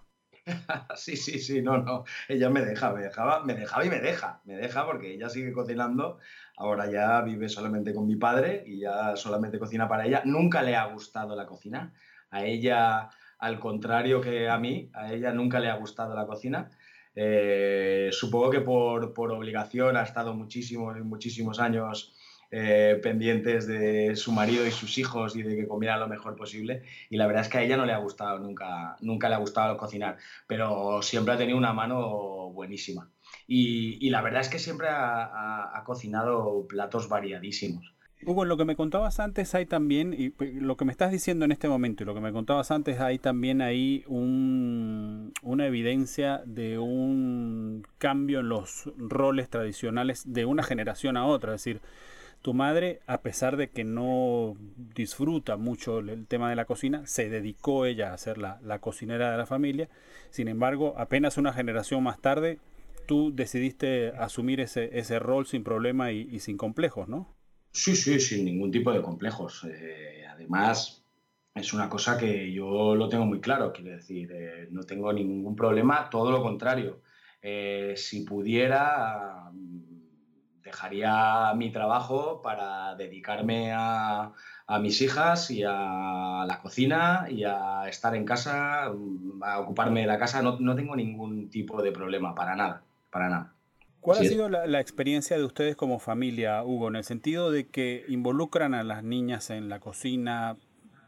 sí, 0.95 1.17
sí, 1.17 1.41
sí, 1.41 1.61
no, 1.61 1.79
no. 1.79 2.05
Ella 2.29 2.49
me 2.51 2.65
deja, 2.65 2.93
me 2.93 3.03
dejaba, 3.03 3.45
me 3.45 3.55
dejaba 3.55 3.85
y 3.85 3.91
me 3.91 4.01
deja. 4.01 4.41
Me 4.45 4.57
deja 4.57 4.87
porque 4.87 5.13
ella 5.13 5.29
sigue 5.29 5.53
cocinando. 5.53 6.19
Ahora 6.57 6.91
ya 6.91 7.21
vive 7.23 7.49
solamente 7.49 7.93
con 7.93 8.07
mi 8.07 8.17
padre 8.17 8.63
y 8.67 8.81
ya 8.81 9.17
solamente 9.17 9.59
cocina 9.59 9.89
para 9.89 10.07
ella. 10.07 10.23
Nunca 10.25 10.63
le 10.63 10.77
ha 10.77 10.85
gustado 10.87 11.35
la 11.35 11.47
cocina. 11.47 11.93
A 12.31 12.45
ella, 12.45 13.11
al 13.39 13.59
contrario 13.59 14.21
que 14.21 14.49
a 14.49 14.59
mí, 14.59 14.91
a 14.95 15.13
ella 15.13 15.33
nunca 15.33 15.61
le 15.61 15.69
ha 15.69 15.77
gustado 15.77 16.15
la 16.15 16.27
cocina. 16.27 16.71
Eh, 17.17 18.11
supongo 18.13 18.51
que 18.51 18.61
por, 18.61 19.15
por, 19.15 19.33
obligación 19.33 19.97
ha 19.97 20.03
estado 20.03 20.35
muchísimos, 20.35 20.97
muchísimos 21.01 21.59
años 21.59 22.13
eh, 22.53 23.01
pendientes 23.03 23.67
de 23.67 24.15
su 24.15 24.31
marido 24.31 24.65
y 24.65 24.71
sus 24.71 24.99
hijos 24.99 25.35
y 25.35 25.43
de 25.43 25.57
que 25.57 25.67
comiera 25.67 25.97
lo 25.97 26.07
mejor 26.07 26.37
posible. 26.37 26.83
Y 27.11 27.17
la 27.17 27.27
verdad 27.27 27.43
es 27.43 27.49
que 27.49 27.59
a 27.59 27.63
ella 27.63 27.77
no 27.77 27.87
le 27.87 27.93
ha 27.93 27.99
gustado 27.99 28.39
nunca, 28.39 28.97
nunca 29.01 29.29
le 29.29 29.35
ha 29.35 29.39
gustado 29.39 29.77
cocinar, 29.77 30.19
pero 30.47 31.03
siempre 31.03 31.35
ha 31.35 31.39
tenido 31.39 31.59
una 31.59 31.73
mano 31.73 32.51
buenísima. 32.51 33.11
Y, 33.49 34.11
la 34.11 34.23
verdad 34.23 34.43
es 34.43 34.49
que 34.49 34.59
siempre 34.59 34.89
ha, 34.91 35.83
cocinado 35.85 36.67
platos 36.69 37.09
variadísimos. 37.09 37.96
Hugo, 38.27 38.43
en 38.43 38.49
lo 38.49 38.57
que 38.57 38.65
me 38.65 38.75
contabas 38.75 39.21
antes 39.21 39.55
hay 39.55 39.67
también, 39.67 40.13
y 40.13 40.35
lo 40.59 40.77
que 40.77 40.85
me 40.85 40.91
estás 40.91 41.13
diciendo 41.13 41.45
en 41.45 41.53
este 41.53 41.69
momento 41.69 42.03
y 42.03 42.07
lo 42.07 42.15
que 42.15 42.21
me 42.21 42.33
contabas 42.33 42.73
antes, 42.73 43.01
hay 43.01 43.21
también 43.21 43.63
ahí 43.63 44.03
un, 44.09 45.33
una 45.43 45.67
evidencia 45.67 46.43
de 46.45 46.81
un 46.81 47.87
cambio 47.99 48.41
en 48.41 48.49
los 48.49 48.91
roles 48.99 49.49
tradicionales 49.49 50.25
de 50.27 50.45
una 50.45 50.65
generación 50.65 51.17
a 51.17 51.25
otra. 51.25 51.55
Es 51.55 51.63
decir, 51.63 51.81
tu 52.43 52.53
madre, 52.53 53.01
a 53.07 53.23
pesar 53.23 53.57
de 53.57 53.71
que 53.71 53.85
no 53.85 54.57
disfruta 54.95 55.57
mucho 55.57 56.01
el 56.01 56.27
tema 56.27 56.51
de 56.51 56.57
la 56.57 56.65
cocina, 56.65 57.07
se 57.07 57.29
dedicó 57.29 57.87
ella 57.87 58.13
a 58.13 58.19
ser 58.19 58.39
la, 58.39 58.59
cocinera 58.81 59.31
de 59.31 59.37
la 59.37 59.47
familia. 59.47 59.89
Sin 60.31 60.49
embargo, 60.49 60.95
apenas 60.97 61.39
una 61.39 61.53
generación 61.53 62.03
más 62.03 62.21
tarde, 62.21 62.59
tú 63.07 63.33
decidiste 63.33 64.09
asumir 64.19 64.61
ese, 64.61 64.99
ese 64.99 65.21
rol 65.21 65.47
sin 65.47 65.63
problema 65.63 66.11
y, 66.11 66.41
sin 66.41 66.57
complejos, 66.57 67.09
¿no? 67.09 67.36
Sí, 67.77 67.95
sí, 67.95 68.19
sin 68.21 68.47
ningún 68.47 68.71
tipo 68.71 68.91
de 68.91 69.03
complejos. 69.03 69.65
Eh, 69.65 70.25
además, 70.27 71.05
es 71.55 71.75
una 71.75 71.91
cosa 71.91 72.17
que 72.17 72.51
yo 72.51 72.95
lo 72.95 73.07
tengo 73.11 73.27
muy 73.27 73.39
claro, 73.39 73.71
quiero 73.71 73.91
decir, 73.91 74.33
eh, 74.33 74.69
no 74.71 74.85
tengo 74.85 75.13
ningún 75.13 75.55
problema, 75.55 76.09
todo 76.09 76.31
lo 76.31 76.43
contrario. 76.43 77.03
Eh, 77.43 77.93
si 77.99 78.23
pudiera, 78.23 79.53
dejaría 80.65 81.53
mi 81.55 81.71
trabajo 81.71 82.41
para 82.43 82.95
dedicarme 82.95 83.73
a, 83.75 84.33
mis 84.81 85.03
hijas 85.03 85.51
y 85.51 85.63
a 85.63 86.45
la 86.47 86.59
cocina 86.63 87.27
y 87.29 87.45
a 87.45 87.89
estar 87.89 88.17
en 88.17 88.25
casa, 88.25 88.85
a 88.85 89.61
ocuparme 89.61 90.01
de 90.01 90.07
la 90.07 90.19
casa. 90.19 90.41
No, 90.41 90.75
tengo 90.75 90.97
ningún 90.97 91.51
tipo 91.51 91.83
de 91.83 91.93
problema, 91.93 92.35
para 92.35 92.57
nada, 92.57 92.83
para 93.11 93.29
nada. 93.29 93.56
¿Cuál 94.07 94.19
ha 94.19 94.25
sido 94.25 94.49
la, 94.49 94.81
experiencia 94.81 95.37
de 95.37 95.43
ustedes 95.43 95.75
como 95.75 95.99
familia, 95.99 96.63
Hugo, 96.63 96.87
en 96.87 96.95
el 96.95 97.03
sentido 97.03 97.51
de 97.51 97.67
que 97.67 98.05
involucran 98.07 98.73
a 98.73 98.85
las 98.85 99.03
niñas 99.03 99.51
en 99.51 99.69
la 99.69 99.81
cocina, 99.81 100.57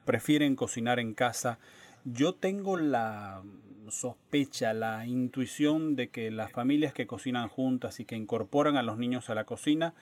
prefieren 0.05 0.57
cocinar 0.57 0.99
en 0.99 1.15
casa? 1.15 1.61
Yo 2.05 2.35
tengo 2.35 2.77
la, 2.77 3.45
sospecha, 3.89 4.73
la 4.73 5.07
intuición 5.07 5.95
de 5.95 6.09
que 6.09 6.33
las 6.33 6.51
familias 6.51 6.93
que 6.93 7.07
cocinan 7.07 7.49
juntas 7.49 8.01
y 8.01 8.05
que 8.05 8.17
incorporan 8.17 8.77
a 8.77 8.83
los 8.83 8.99
niños 8.99 9.31
a 9.31 9.37
la 9.37 9.45
cocina, 9.45 9.95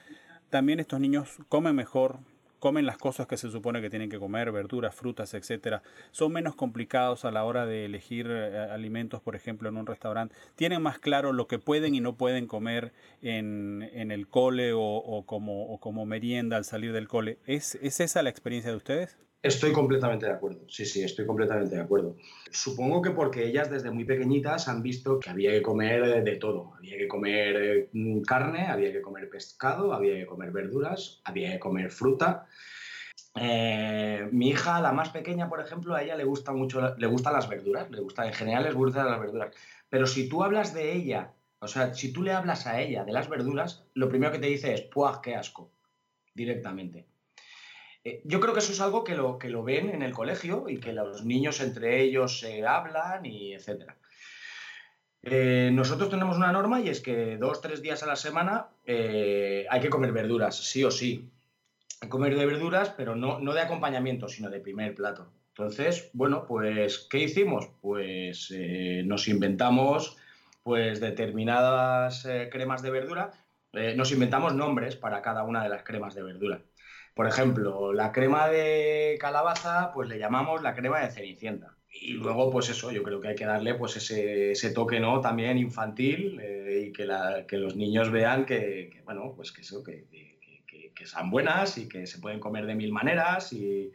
también 0.49 0.79
estos 0.79 0.99
niños 0.99 1.37
comen 1.49 1.75
mejor, 1.75 2.17
comen 2.59 2.85
las 2.85 2.97
cosas 2.97 3.27
que 3.27 3.37
se 3.37 3.49
supone 3.51 3.81
que 3.81 3.89
tienen 3.89 4.09
que 4.09 4.19
comer, 4.19 4.51
verduras, 4.51 4.95
frutas, 4.95 5.33
etcétera, 5.33 5.83
son 6.11 6.33
menos 6.33 6.55
complicados 6.55 7.25
a 7.25 7.31
la 7.31 7.43
hora 7.43 7.65
de 7.65 7.85
elegir 7.85 8.27
eh, 8.29 8.57
alimentos, 8.71 9.21
por 9.21 9.35
ejemplo, 9.35 9.69
en 9.69 9.77
un 9.77 9.85
restaurante, 9.85 10.35
tienen 10.55 10.81
más 10.81 10.99
claro 10.99 11.33
lo 11.33 11.47
que 11.47 11.59
pueden 11.59 11.95
y 11.95 12.01
no 12.01 12.15
pueden 12.15 12.47
comer 12.47 12.93
en, 13.21 13.81
el 14.11 14.27
cole 14.27 14.71
o, 14.73 15.23
como, 15.25 15.65
o 15.67 15.79
como 15.79 16.05
merienda 16.05 16.57
al 16.57 16.65
salir 16.65 16.93
del 16.93 17.07
cole. 17.07 17.39
¿Es, 17.45 17.75
¿Es 17.75 17.99
esa 17.99 18.21
la 18.23 18.29
experiencia 18.29 18.71
de 18.71 18.77
ustedes? 18.77 19.17
Estoy 19.41 19.71
completamente 19.71 20.25
de 20.25 20.31
acuerdo, 20.31 20.65
sí, 20.67 20.85
sí, 20.85 21.03
estoy 21.03 21.25
completamente 21.25 21.75
de 21.75 21.81
acuerdo. 21.81 22.17
Supongo 22.51 23.01
que 23.01 23.11
porque 23.11 23.45
ellas 23.45 23.69
desde 23.69 23.91
muy 23.91 24.03
pequeñitas 24.03 24.67
han 24.67 24.81
visto 24.81 25.19
que 25.19 25.29
había 25.29 25.51
que 25.51 25.61
comer 25.61 26.23
de 26.23 26.35
todo. 26.37 26.73
Había 26.75 26.97
que 26.97 27.07
comer 27.07 27.89
mm, 27.93 28.21
carne, 28.21 28.67
había 28.67 28.91
que 28.91 29.01
comer 29.01 29.29
pescado, 29.29 29.93
había 29.93 30.15
que 30.15 30.25
comer 30.25 30.51
verduras, 30.51 31.21
había 31.23 31.51
que 31.51 31.59
comer 31.59 31.91
fruta. 31.91 32.47
Eh, 33.39 34.27
mi 34.31 34.49
hija, 34.49 34.81
la 34.81 34.91
más 34.91 35.09
pequeña, 35.09 35.47
por 35.47 35.61
ejemplo, 35.61 35.93
a 35.93 36.01
ella 36.01 36.15
le 36.15 36.23
gusta 36.23 36.51
mucho, 36.51 36.95
le 36.97 37.07
gustan 37.07 37.33
las 37.33 37.47
verduras, 37.47 37.91
le 37.91 38.01
gusta, 38.01 38.25
en 38.25 38.33
general 38.33 38.63
les 38.63 38.73
gustan 38.73 39.05
las 39.05 39.19
verduras. 39.19 39.55
Pero 39.87 40.07
si 40.07 40.27
tú 40.27 40.43
hablas 40.43 40.73
de 40.73 40.93
ella, 40.93 41.33
o 41.59 41.67
sea, 41.67 41.93
si 41.93 42.11
tú 42.11 42.23
le 42.23 42.33
hablas 42.33 42.65
a 42.65 42.81
ella 42.81 43.03
de 43.03 43.11
las 43.11 43.29
verduras, 43.29 43.85
lo 43.93 44.09
primero 44.09 44.31
que 44.31 44.39
te 44.39 44.47
dice 44.47 44.73
es, 44.73 44.81
¡puah, 44.81 45.21
qué 45.21 45.35
asco! 45.35 45.71
Directamente. 46.33 47.07
Eh, 48.07 48.21
yo 48.23 48.39
creo 48.39 48.53
que 48.53 48.61
eso 48.61 48.71
es 48.71 48.79
algo 48.79 49.03
que 49.03 49.15
lo, 49.15 49.37
que 49.37 49.49
lo 49.49 49.65
ven 49.65 49.89
en 49.89 50.01
el 50.01 50.13
colegio 50.13 50.69
y 50.69 50.77
que 50.79 50.93
los 50.93 51.25
niños 51.25 51.59
entre 51.59 52.01
ellos 52.01 52.39
se 52.39 52.65
hablan 52.65 53.25
y 53.25 53.53
etcétera. 53.53 53.97
Eh, 55.23 55.71
nosotros 55.73 56.09
tenemos 56.09 56.37
una 56.37 56.53
norma 56.53 56.79
y 56.79 56.87
es 56.87 57.01
que 57.01 57.35
dos, 57.35 57.59
tres 57.59 57.81
días 57.81 58.03
a 58.03 58.05
la 58.05 58.15
semana 58.15 58.67
eh, 58.85 59.65
hay 59.69 59.81
que 59.81 59.89
comer 59.89 60.13
verduras, 60.13 60.55
sí 60.55 60.85
o 60.85 60.91
sí. 60.91 61.29
Hay 61.99 62.07
comer 62.07 62.37
de 62.37 62.45
verduras, 62.45 62.93
pero 62.95 63.13
no, 63.17 63.39
no 63.39 63.53
de 63.53 63.59
acompañamiento, 63.59 64.29
sino 64.29 64.49
de 64.49 64.61
primer 64.61 64.95
plato. 64.95 65.27
Entonces, 65.49 66.09
bueno, 66.13 66.45
pues, 66.47 66.99
¿qué 67.09 67.19
hicimos? 67.19 67.67
Pues 67.81 68.53
nos 69.03 69.27
inventamos 69.27 70.15
pues 70.63 71.01
determinadas 71.01 72.25
cremas 72.51 72.81
de 72.83 72.91
verdura, 72.91 73.31
nos 73.95 74.11
inventamos 74.11 74.53
nombres 74.53 74.95
para 74.95 75.21
cada 75.21 75.43
una 75.43 75.63
de 75.63 75.69
las 75.69 75.83
cremas 75.83 76.13
de 76.13 76.23
verdura. 76.23 76.61
Por 77.17 77.27
ejemplo, 77.27 77.93
la 77.93 78.11
crema 78.11 78.47
de 78.47 79.17
calabaza, 79.19 79.91
pues 79.91 80.07
le 80.07 80.19
llamamos 80.19 80.61
la 80.61 80.75
crema 80.75 80.99
de 80.99 81.09
cenicienta. 81.09 81.75
Y 81.89 82.11
luego, 82.11 82.51
pues 82.51 82.69
eso, 82.69 82.91
yo 82.91 83.01
creo 83.01 83.19
que 83.19 83.29
hay 83.29 83.35
que 83.35 83.47
darle 83.47 83.73
pues 83.73 83.97
ese, 83.97 84.69
toque, 84.69 84.99
¿no? 84.99 85.19
También 85.19 85.57
infantil 85.57 86.39
eh, 86.39 86.89
y 86.89 86.93
que, 86.93 87.07
que, 87.47 87.57
los 87.57 87.75
niños 87.75 88.11
vean 88.11 88.45
que, 88.45 89.01
bueno, 89.03 89.33
pues 89.35 89.51
que 89.51 89.61
eso, 89.61 89.83
que, 89.83 90.05
que, 90.67 91.05
sean 91.07 91.31
buenas 91.31 91.79
y 91.79 91.89
que 91.89 92.05
se 92.05 92.19
pueden 92.19 92.39
comer 92.39 92.67
de 92.67 92.75
mil 92.75 92.91
maneras 92.91 93.51
y 93.51 93.91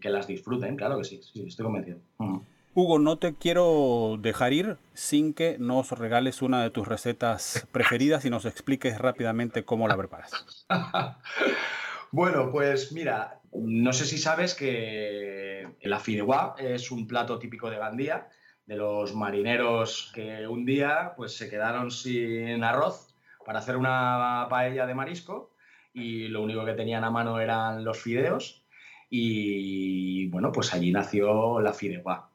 que 0.00 0.10
las 0.10 0.28
disfruten, 0.28 0.76
claro 0.76 0.98
que 0.98 1.04
sí, 1.04 1.20
sí, 1.22 1.44
estoy 1.48 1.64
convencido. 1.64 1.98
Hugo, 2.74 3.00
no 3.00 3.16
te 3.16 3.34
quiero 3.34 4.16
dejar 4.20 4.52
ir 4.52 4.76
sin 4.94 5.34
que 5.34 5.56
nos 5.58 5.90
regales 5.90 6.40
una 6.40 6.62
de 6.62 6.70
tus 6.70 6.86
recetas 6.86 7.66
preferidas 7.72 8.24
y 8.24 8.30
nos 8.30 8.44
expliques 8.44 8.96
rápidamente 8.98 9.64
cómo 9.64 9.88
la 9.88 9.96
preparas. 9.96 10.66
Bueno, 12.12 12.50
pues 12.50 12.92
mira, 12.92 13.40
no 13.52 13.92
sé 13.92 14.04
si 14.04 14.18
sabes 14.18 14.54
que 14.54 15.68
la 15.82 16.00
fideuá 16.00 16.56
es 16.58 16.90
un 16.90 17.06
plato 17.06 17.38
típico 17.38 17.70
de 17.70 17.78
Gandía, 17.78 18.28
de 18.66 18.76
los 18.76 19.14
marineros 19.14 20.10
que 20.14 20.46
un 20.46 20.64
día 20.64 21.12
pues, 21.16 21.36
se 21.36 21.48
quedaron 21.48 21.90
sin 21.90 22.62
arroz 22.64 23.14
para 23.44 23.60
hacer 23.60 23.76
una 23.76 24.46
paella 24.50 24.86
de 24.86 24.94
marisco 24.94 25.54
y 25.92 26.28
lo 26.28 26.42
único 26.42 26.64
que 26.64 26.74
tenían 26.74 27.04
a 27.04 27.10
mano 27.10 27.40
eran 27.40 27.84
los 27.84 28.00
fideos 28.00 28.64
y 29.08 30.28
bueno, 30.28 30.52
pues 30.52 30.72
allí 30.72 30.92
nació 30.92 31.60
la 31.60 31.72
fideuá. 31.72 32.30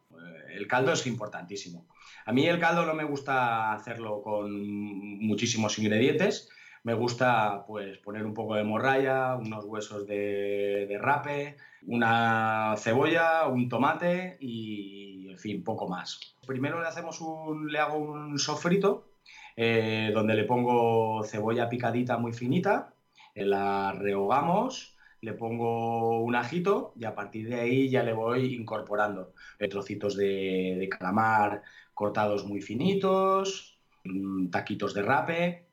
El 0.54 0.68
caldo 0.68 0.94
es 0.94 1.06
importantísimo. 1.06 1.86
A 2.26 2.32
mí 2.32 2.48
el 2.48 2.60
caldo 2.60 2.86
no 2.86 2.94
me 2.94 3.04
gusta 3.04 3.74
hacerlo 3.74 4.22
con 4.22 5.20
muchísimos 5.20 5.78
ingredientos, 5.80 6.50
me 6.86 6.94
gusta 6.94 7.66
pues 7.66 7.98
poner 7.98 8.24
un 8.24 8.36
poco 8.36 8.54
de 8.54 8.64
morralla, 8.64 9.36
unos 9.38 9.66
huesos 9.66 10.06
de, 10.06 10.96
rape, 11.02 11.58
una 11.88 12.76
cebolla, 12.78 13.48
un 13.48 13.68
tomate 13.68 14.38
y, 14.40 15.28
en 15.32 15.40
fin, 15.40 15.64
poco 15.64 15.88
más. 15.88 16.20
Primero 16.46 16.80
le, 16.80 16.88
hacemos 16.88 17.22
un, 17.22 17.72
le 17.72 17.80
hago 17.80 17.98
un 17.98 18.38
sofrito 18.38 19.10
eh, 19.58 20.12
donde 20.14 20.36
le 20.36 20.44
pongo 20.44 21.24
cebolla 21.24 21.70
picadita 21.70 22.20
muy 22.20 22.34
finita, 22.34 22.94
eh, 23.34 23.46
la 23.46 23.92
rehogamos, 23.94 24.96
le 25.22 25.34
pongo 25.34 26.22
un 26.22 26.36
ajito 26.36 26.94
y 26.96 27.06
a 27.06 27.16
partir 27.16 27.50
de 27.50 27.62
ahí 27.62 27.90
ya 27.90 28.04
le 28.04 28.14
voy 28.14 28.54
incorporando 28.54 29.34
trocitos 29.72 30.16
de, 30.16 30.76
de 30.78 30.88
calamar 30.88 31.64
cortados 31.96 32.46
muy 32.46 32.62
finitos, 32.62 33.80
mm, 34.04 34.52
taquitos 34.52 34.94
de 34.94 35.02
rape 35.02 35.65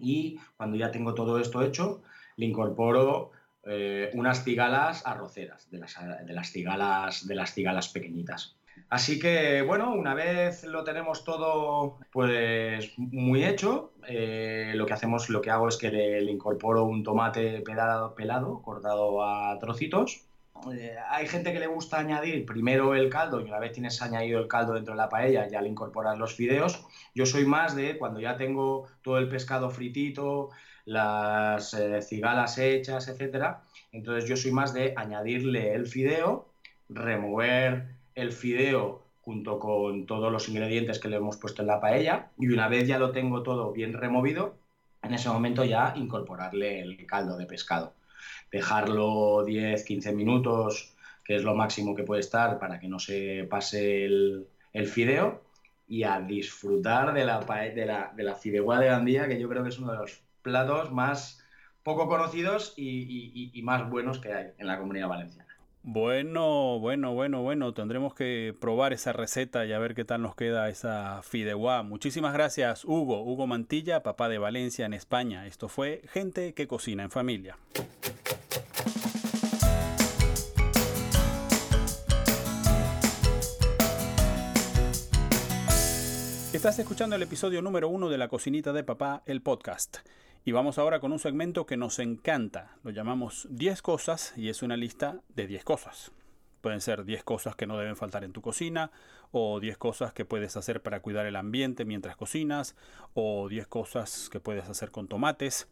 y 0.00 0.38
cuando 0.56 0.76
ya 0.76 0.90
tengo 0.90 1.14
todo 1.14 1.38
esto 1.38 1.62
hecho, 1.62 2.02
le 2.36 2.46
incorporo 2.46 3.32
eh, 3.64 4.10
unas 4.14 4.42
cigalas 4.42 5.06
arroceras, 5.06 5.70
de 5.70 5.78
las, 5.78 5.94
de, 6.26 6.32
las 6.32 6.50
cigalas, 6.50 7.26
de 7.26 7.34
las 7.34 7.88
pequeñitas. 7.88 8.56
Así 8.88 9.18
que, 9.18 9.62
bueno, 9.62 9.92
una 9.92 10.14
vez 10.14 10.64
lo 10.64 10.84
tenemos 10.84 11.24
todo 11.24 11.98
pues 12.10 12.92
muy 12.96 13.44
hecho, 13.44 13.92
eh, 14.08 14.72
lo 14.74 14.86
que 14.86 14.94
hacemos, 14.94 15.28
lo 15.28 15.40
que 15.42 15.50
hago 15.50 15.68
es 15.68 15.76
que 15.76 15.90
le, 15.90 16.22
incorporo 16.30 16.84
un 16.84 17.02
tomate 17.02 17.60
pelado, 17.60 18.14
pelado, 18.14 18.62
cortado 18.62 19.22
a 19.22 19.58
trocitos, 19.58 20.29
eh, 20.72 20.96
hay 21.08 21.26
gente 21.26 21.52
que 21.52 21.60
le 21.60 21.66
gusta 21.66 21.98
añadir 21.98 22.44
primero 22.44 22.94
el 22.94 23.08
caldo 23.08 23.40
y 23.40 23.44
una 23.44 23.58
vez 23.58 23.72
tienes 23.72 24.00
añadido 24.02 24.40
el 24.40 24.48
caldo 24.48 24.74
dentro 24.74 24.94
de 24.94 24.98
la 24.98 25.08
paella 25.08 25.48
ya 25.48 25.60
le 25.60 25.68
incorporas 25.68 26.18
los 26.18 26.34
fideos. 26.34 26.84
Yo 27.14 27.26
soy 27.26 27.44
más 27.46 27.74
de 27.76 27.98
cuando 27.98 28.20
ya 28.20 28.36
tengo 28.36 28.86
todo 29.02 29.18
el 29.18 29.28
pescado 29.28 29.70
fritito, 29.70 30.50
las 30.84 31.74
eh, 31.74 32.02
cigalas 32.02 32.58
hechas, 32.58 33.08
etcétera. 33.08 33.62
Entonces 33.92 34.28
yo 34.28 34.36
soy 34.36 34.52
más 34.52 34.72
de 34.74 34.94
añadirle 34.96 35.74
el 35.74 35.86
fideo, 35.86 36.48
remover 36.88 37.96
el 38.14 38.32
fideo 38.32 39.04
junto 39.20 39.58
con 39.58 40.06
todos 40.06 40.32
los 40.32 40.48
ingredientes 40.48 40.98
que 40.98 41.08
le 41.08 41.16
hemos 41.16 41.36
puesto 41.36 41.62
en 41.62 41.68
la 41.68 41.80
paella 41.80 42.30
y 42.38 42.48
una 42.48 42.68
vez 42.68 42.86
ya 42.88 42.98
lo 42.98 43.12
tengo 43.12 43.42
todo 43.42 43.72
bien 43.72 43.92
removido, 43.92 44.56
en 45.02 45.14
ese 45.14 45.28
momento 45.28 45.64
ya 45.64 45.94
incorporarle 45.96 46.80
el 46.80 47.06
caldo 47.06 47.36
de 47.36 47.46
pescado. 47.46 47.94
Dejarlo 48.50 49.44
10-15 49.46 50.14
minutos, 50.14 50.94
que 51.24 51.36
es 51.36 51.44
lo 51.44 51.54
máximo 51.54 51.94
que 51.94 52.02
puede 52.02 52.20
estar 52.20 52.58
para 52.58 52.80
que 52.80 52.88
no 52.88 52.98
se 52.98 53.46
pase 53.48 54.04
el, 54.04 54.46
fideo 54.86 55.42
y 55.88 56.04
a 56.04 56.20
disfrutar 56.20 57.12
de 57.12 57.24
la, 57.24 57.40
de 57.40 57.86
la, 57.86 58.12
de 58.14 58.22
la 58.22 58.34
fideuá 58.34 58.78
de 58.78 58.86
Gandía, 58.86 59.28
que 59.28 59.40
yo 59.40 59.48
creo 59.48 59.62
que 59.62 59.70
es 59.70 59.78
uno 59.78 59.92
de 59.92 59.98
los 59.98 60.22
platos 60.42 60.92
más 60.92 61.44
poco 61.82 62.08
conocidos 62.08 62.74
y 62.76 63.60
más 63.62 63.88
buenos 63.88 64.18
que 64.18 64.32
hay 64.32 64.46
en 64.58 64.66
la 64.66 64.78
comunidad 64.78 65.08
valenciana. 65.08 65.50
Bueno, 65.82 66.78
bueno, 66.78 67.14
bueno, 67.14 67.40
bueno, 67.40 67.72
tendremos 67.72 68.14
que 68.14 68.54
probar 68.60 68.92
esa 68.92 69.14
receta 69.14 69.64
y 69.64 69.72
a 69.72 69.78
ver 69.78 69.94
qué 69.94 70.04
tal 70.04 70.20
nos 70.20 70.34
queda 70.34 70.68
esa 70.68 71.22
fideuá. 71.22 71.82
Muchísimas 71.82 72.34
gracias, 72.34 72.84
Hugo, 72.84 73.22
Hugo 73.22 73.46
Mantilla, 73.46 74.02
papá 74.02 74.28
de 74.28 74.36
Valencia 74.36 74.84
en 74.84 74.92
España. 74.92 75.46
Esto 75.46 75.68
fue 75.68 76.02
Gente 76.12 76.52
que 76.52 76.66
cocina 76.68 77.02
en 77.02 77.10
familia. 77.10 77.56
Estás 86.60 86.78
escuchando 86.78 87.16
el 87.16 87.22
episodio 87.22 87.62
número 87.62 87.88
uno 87.88 88.10
de 88.10 88.18
La 88.18 88.28
Cocinita 88.28 88.74
de 88.74 88.84
Papá, 88.84 89.22
el 89.24 89.40
podcast. 89.40 89.96
Y 90.44 90.52
vamos 90.52 90.76
ahora 90.76 91.00
con 91.00 91.10
un 91.10 91.18
segmento 91.18 91.64
que 91.64 91.78
nos 91.78 91.98
encanta. 91.98 92.76
Lo 92.82 92.90
llamamos 92.90 93.48
10 93.48 93.80
cosas 93.80 94.34
y 94.36 94.50
es 94.50 94.60
una 94.60 94.76
lista 94.76 95.22
de 95.30 95.46
10 95.46 95.64
cosas. 95.64 96.12
Pueden 96.60 96.82
ser 96.82 97.06
10 97.06 97.24
cosas 97.24 97.56
que 97.56 97.66
no 97.66 97.78
deben 97.78 97.96
faltar 97.96 98.24
en 98.24 98.34
tu 98.34 98.42
cocina, 98.42 98.90
o 99.32 99.58
10 99.58 99.78
cosas 99.78 100.12
que 100.12 100.26
puedes 100.26 100.54
hacer 100.58 100.82
para 100.82 101.00
cuidar 101.00 101.24
el 101.24 101.36
ambiente 101.36 101.86
mientras 101.86 102.14
cocinas, 102.14 102.76
o 103.14 103.48
10 103.48 103.66
cosas 103.66 104.28
que 104.28 104.38
puedes 104.38 104.68
hacer 104.68 104.90
con 104.90 105.08
tomates. 105.08 105.66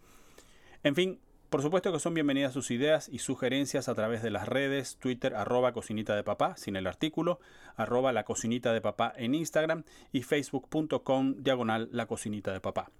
En 0.84 0.94
fin, 0.94 1.20
por 1.50 1.62
supuesto 1.62 1.92
que 1.92 1.98
son 1.98 2.14
bienvenidas 2.14 2.52
sus 2.52 2.70
ideas 2.70 3.08
y 3.08 3.20
sugerencias 3.20 3.88
a 3.88 3.94
través 3.94 4.22
de 4.22 4.30
las 4.30 4.46
redes, 4.46 4.96
Twitter, 4.96 5.34
arroba 5.34 5.72
cocinita 5.72 6.14
de 6.14 6.22
papá, 6.22 6.56
sin 6.56 6.76
el 6.76 6.86
artículo, 6.86 7.40
arroba 7.76 8.12
la 8.12 8.24
cocinita 8.24 8.72
de 8.72 8.80
papá 8.80 9.12
en 9.16 9.34
Instagram 9.34 9.84
y 10.12 10.22
facebook.com 10.22 11.36
diagonal 11.38 11.88
la 11.90 12.06
cocinita 12.06 12.52
de 12.52 12.60
papá. 12.60 12.90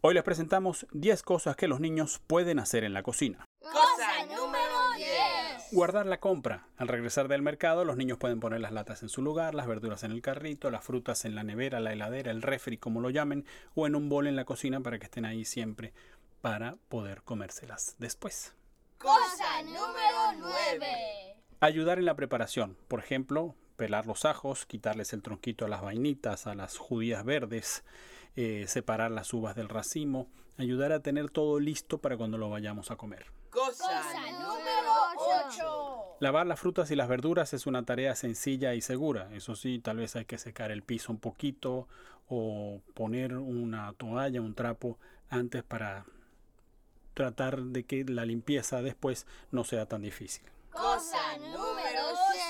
Hoy 0.00 0.14
les 0.14 0.24
presentamos 0.24 0.86
10 0.92 1.22
cosas 1.22 1.56
que 1.56 1.68
los 1.68 1.80
niños 1.80 2.20
pueden 2.26 2.58
hacer 2.58 2.84
en 2.84 2.92
la 2.92 3.02
cocina. 3.02 3.44
Cosa 3.60 4.26
número 4.26 4.92
10. 4.96 5.72
Guardar 5.72 6.06
la 6.06 6.20
compra. 6.20 6.68
Al 6.76 6.88
regresar 6.88 7.28
del 7.28 7.42
mercado, 7.42 7.84
los 7.84 7.96
niños 7.96 8.18
pueden 8.18 8.38
poner 8.38 8.60
las 8.60 8.72
latas 8.72 9.02
en 9.02 9.08
su 9.08 9.22
lugar, 9.22 9.54
las 9.54 9.66
verduras 9.66 10.04
en 10.04 10.12
el 10.12 10.22
carrito, 10.22 10.70
las 10.70 10.84
frutas 10.84 11.24
en 11.24 11.34
la 11.34 11.44
nevera, 11.44 11.80
la 11.80 11.92
heladera, 11.92 12.30
el 12.30 12.42
refri, 12.42 12.78
como 12.78 13.00
lo 13.00 13.10
llamen, 13.10 13.44
o 13.74 13.86
en 13.86 13.96
un 13.96 14.08
bol 14.08 14.26
en 14.26 14.36
la 14.36 14.44
cocina 14.44 14.80
para 14.80 14.98
que 14.98 15.06
estén 15.06 15.24
ahí 15.24 15.44
siempre 15.44 15.92
para 16.46 16.76
poder 16.88 17.22
comérselas 17.22 17.96
después. 17.98 18.54
Cosa 18.98 19.62
número 19.64 20.32
9. 20.38 21.42
Ayudar 21.58 21.98
en 21.98 22.04
la 22.04 22.14
preparación. 22.14 22.76
Por 22.86 23.00
ejemplo, 23.00 23.56
pelar 23.74 24.06
los 24.06 24.24
ajos, 24.24 24.64
quitarles 24.64 25.12
el 25.12 25.22
tronquito 25.22 25.64
a 25.64 25.68
las 25.68 25.82
vainitas, 25.82 26.46
a 26.46 26.54
las 26.54 26.78
judías 26.78 27.24
verdes, 27.24 27.82
eh, 28.36 28.66
separar 28.68 29.10
las 29.10 29.34
uvas 29.34 29.56
del 29.56 29.68
racimo, 29.68 30.28
ayudar 30.56 30.92
a 30.92 31.00
tener 31.00 31.30
todo 31.30 31.58
listo 31.58 31.98
para 31.98 32.16
cuando 32.16 32.38
lo 32.38 32.48
vayamos 32.48 32.92
a 32.92 32.96
comer. 32.96 33.26
Cosa, 33.50 34.04
número 34.30 34.92
8. 35.48 36.18
Lavar 36.20 36.46
las 36.46 36.60
frutas 36.60 36.92
y 36.92 36.94
las 36.94 37.08
verduras 37.08 37.54
es 37.54 37.66
una 37.66 37.84
tarea 37.84 38.14
sencilla 38.14 38.72
y 38.74 38.82
segura. 38.82 39.30
Eso 39.32 39.56
sí, 39.56 39.80
tal 39.80 39.96
vez 39.96 40.14
hay 40.14 40.26
que 40.26 40.38
secar 40.38 40.70
el 40.70 40.84
piso 40.84 41.10
un 41.10 41.18
poquito 41.18 41.88
o 42.28 42.82
poner 42.94 43.34
una 43.34 43.92
toalla, 43.94 44.40
un 44.40 44.54
trapo 44.54 45.00
antes 45.28 45.64
para 45.64 46.06
tratar 47.16 47.62
de 47.62 47.84
que 47.84 48.04
la 48.04 48.26
limpieza 48.26 48.82
después 48.82 49.26
no 49.50 49.64
sea 49.64 49.86
tan 49.86 50.02
difícil. 50.02 50.44
Cosa 50.70 51.38
número 51.38 52.02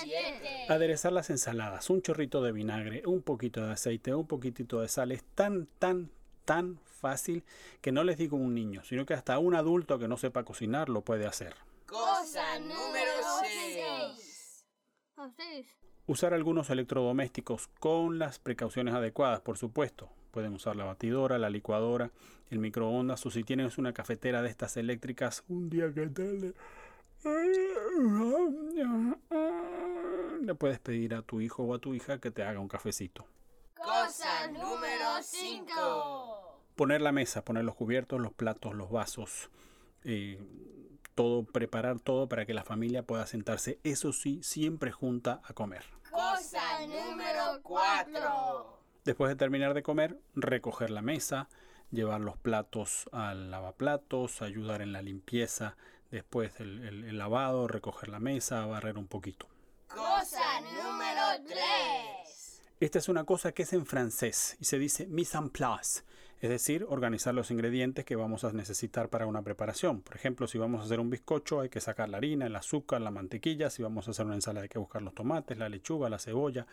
7. 0.03 0.67
Aderezar 0.69 1.13
las 1.13 1.31
ensaladas, 1.31 1.89
un 1.89 2.03
chorrito 2.03 2.43
de 2.43 2.51
vinagre, 2.51 3.03
un 3.07 3.23
poquito 3.23 3.65
de 3.65 3.73
aceite, 3.73 4.13
un 4.13 4.27
poquitito 4.27 4.81
de 4.81 4.89
sal, 4.89 5.13
es 5.13 5.23
tan, 5.37 5.67
tan, 5.79 6.11
tan 6.45 6.81
fácil 6.85 7.45
que 7.81 7.93
no 7.93 8.03
les 8.03 8.19
digo 8.19 8.37
un 8.37 8.55
niño, 8.55 8.83
sino 8.83 9.07
que 9.07 9.15
hasta 9.15 9.39
un 9.39 9.55
adulto 9.55 10.01
que 10.01 10.09
no 10.09 10.17
sepa 10.17 10.43
cocinar 10.43 10.89
lo 10.89 11.03
puede 11.03 11.27
hacer. 11.27 11.55
Cosa 11.87 12.59
número 12.59 13.13
6. 13.43 14.65
Usar 16.09 16.35
algunos 16.35 16.71
electrodomésticos 16.71 17.69
con 17.79 18.19
las 18.19 18.41
precauciones 18.41 18.95
adecuadas, 18.95 19.41
por 19.43 19.59
supuesto. 19.59 20.11
Pueden 20.37 20.53
usar 20.53 20.77
la 20.77 20.85
batidora, 20.85 21.39
la 21.39 21.49
licuadora, 21.49 22.11
el 22.51 22.59
microondas 22.59 23.25
o 23.25 23.31
si 23.31 23.43
tienes 23.43 23.79
una 23.79 23.95
cafetera 23.95 24.43
de 24.43 24.51
estas 24.51 24.77
eléctricas, 24.77 25.43
un 25.49 25.71
día 25.71 25.91
que 25.95 26.09
te 26.09 26.53
le 30.43 30.55
puedes 30.55 30.79
pedir 30.79 31.15
a 31.15 31.23
tu 31.23 31.41
hijo 31.41 31.63
o 31.63 31.75
a 31.75 31.79
tu 31.79 31.95
hija 31.95 32.19
que 32.19 32.31
te 32.31 32.43
haga 32.43 32.61
un 32.61 32.69
cafecito. 32.69 33.25
Cosa 33.79 34.49
número 34.49 35.23
5. 35.23 36.61
Poner 36.77 37.01
la 37.01 37.13
mesa, 37.13 37.43
poner 37.43 37.65
los 37.65 37.75
cubiertos, 37.75 38.21
los 38.21 38.35
platos, 38.35 38.75
los 38.75 38.91
vasos, 38.91 39.49
eh, 40.05 40.39
todo, 41.15 41.45
preparar 41.45 41.99
todo 41.99 42.29
para 42.29 42.45
que 42.45 42.53
la 42.53 42.63
familia 42.63 43.05
pueda 43.05 43.27
sentarse, 43.27 43.79
eso 43.85 44.13
sí, 44.13 44.43
siempre 44.43 44.93
junta 44.93 45.41
a 45.45 45.55
comer. 45.55 45.87
Cosa 46.11 46.87
número 46.87 47.63
4. 47.63 48.77
Después 49.07 49.29
de 49.29 49.37
terminar 49.37 49.73
de 49.73 49.85
comer, 49.85 50.19
recoger 50.35 50.91
la 50.91 51.01
mesa, 51.01 51.49
llevar 51.93 52.21
los 52.21 52.37
platos 52.37 53.09
al 53.13 53.53
lavaplatos, 53.53 54.43
ayudar 54.43 54.83
en 54.83 54.93
la 54.93 55.01
limpieza, 55.01 55.77
después 56.11 56.59
el, 56.59 57.17
lavado, 57.17 57.69
recoger 57.69 58.09
la 58.09 58.19
mesa, 58.19 58.67
barrer 58.67 58.99
un 58.99 59.07
poquito. 59.07 59.47
Cosa 59.87 60.61
número 60.61 61.23
3. 61.47 62.63
Esta 62.81 62.99
es 62.99 63.09
una 63.09 63.23
cosa 63.23 63.53
que 63.53 63.63
es 63.63 63.73
en 63.75 63.87
francés 63.87 64.57
y 64.59 64.65
se 64.65 64.77
dice 64.77 65.07
mise 65.07 65.39
en 65.39 65.51
place, 65.51 66.03
es 66.41 66.51
decir, 66.51 66.85
organizar 66.89 67.33
los 67.33 67.53
ingredientes 67.53 68.05
que 68.05 68.17
vamos 68.17 68.43
a 68.43 68.53
necesitar 68.53 69.09
para 69.09 69.27
una 69.27 69.43
preparación. 69.43 70.03
Por 70.03 70.17
ejemplo, 70.17 70.49
si 70.49 70.59
vamos 70.59 70.81
a 70.81 70.85
hacer 70.87 70.99
un 70.99 71.11
bizcocho 71.11 71.61
hay 71.61 71.69
que 71.69 71.81
sacar 71.81 72.09
la 72.09 72.17
harina, 72.17 72.47
el 72.47 72.57
azúcar, 72.57 73.01
la 73.03 73.13
mantequilla, 73.13 73.71
si 73.71 73.85
vamos 73.85 74.09
a 74.09 74.11
hacer 74.11 74.27
una 74.27 74.35
ensalada 74.35 74.65
hay 74.65 74.69
que 74.69 74.81
buscar 74.81 75.01
los 75.01 75.15
tomates, 75.15 75.57
la 75.57 75.69
lechuga, 75.69 76.11
la 76.11 76.19
cebolla, 76.19 76.67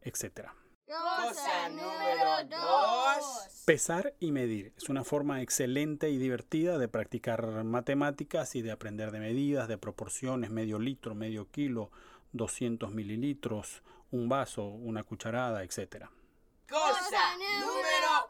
etcétera. 0.00 0.54
Cosa 0.92 1.70
número 1.70 2.44
2. 2.50 3.64
Pesar 3.64 4.12
y 4.20 4.30
medir 4.30 4.74
es 4.76 4.90
una 4.90 5.04
forma 5.04 5.40
excelente 5.40 6.10
y 6.10 6.18
divertida 6.18 6.76
de 6.76 6.86
practicar 6.86 7.64
matemáticas 7.64 8.54
y 8.56 8.62
de 8.62 8.72
aprender 8.72 9.10
de 9.10 9.20
medidas, 9.20 9.68
de 9.68 9.78
proporciones, 9.78 10.50
medio 10.50 10.78
litro, 10.78 11.14
medio 11.14 11.50
kilo, 11.50 11.90
200 12.32 12.92
mililitros, 12.92 13.82
un 14.10 14.28
vaso, 14.28 14.66
una 14.66 15.02
cucharada, 15.02 15.62
etc. 15.62 16.08
Cosa 16.68 17.36
número 17.38 18.28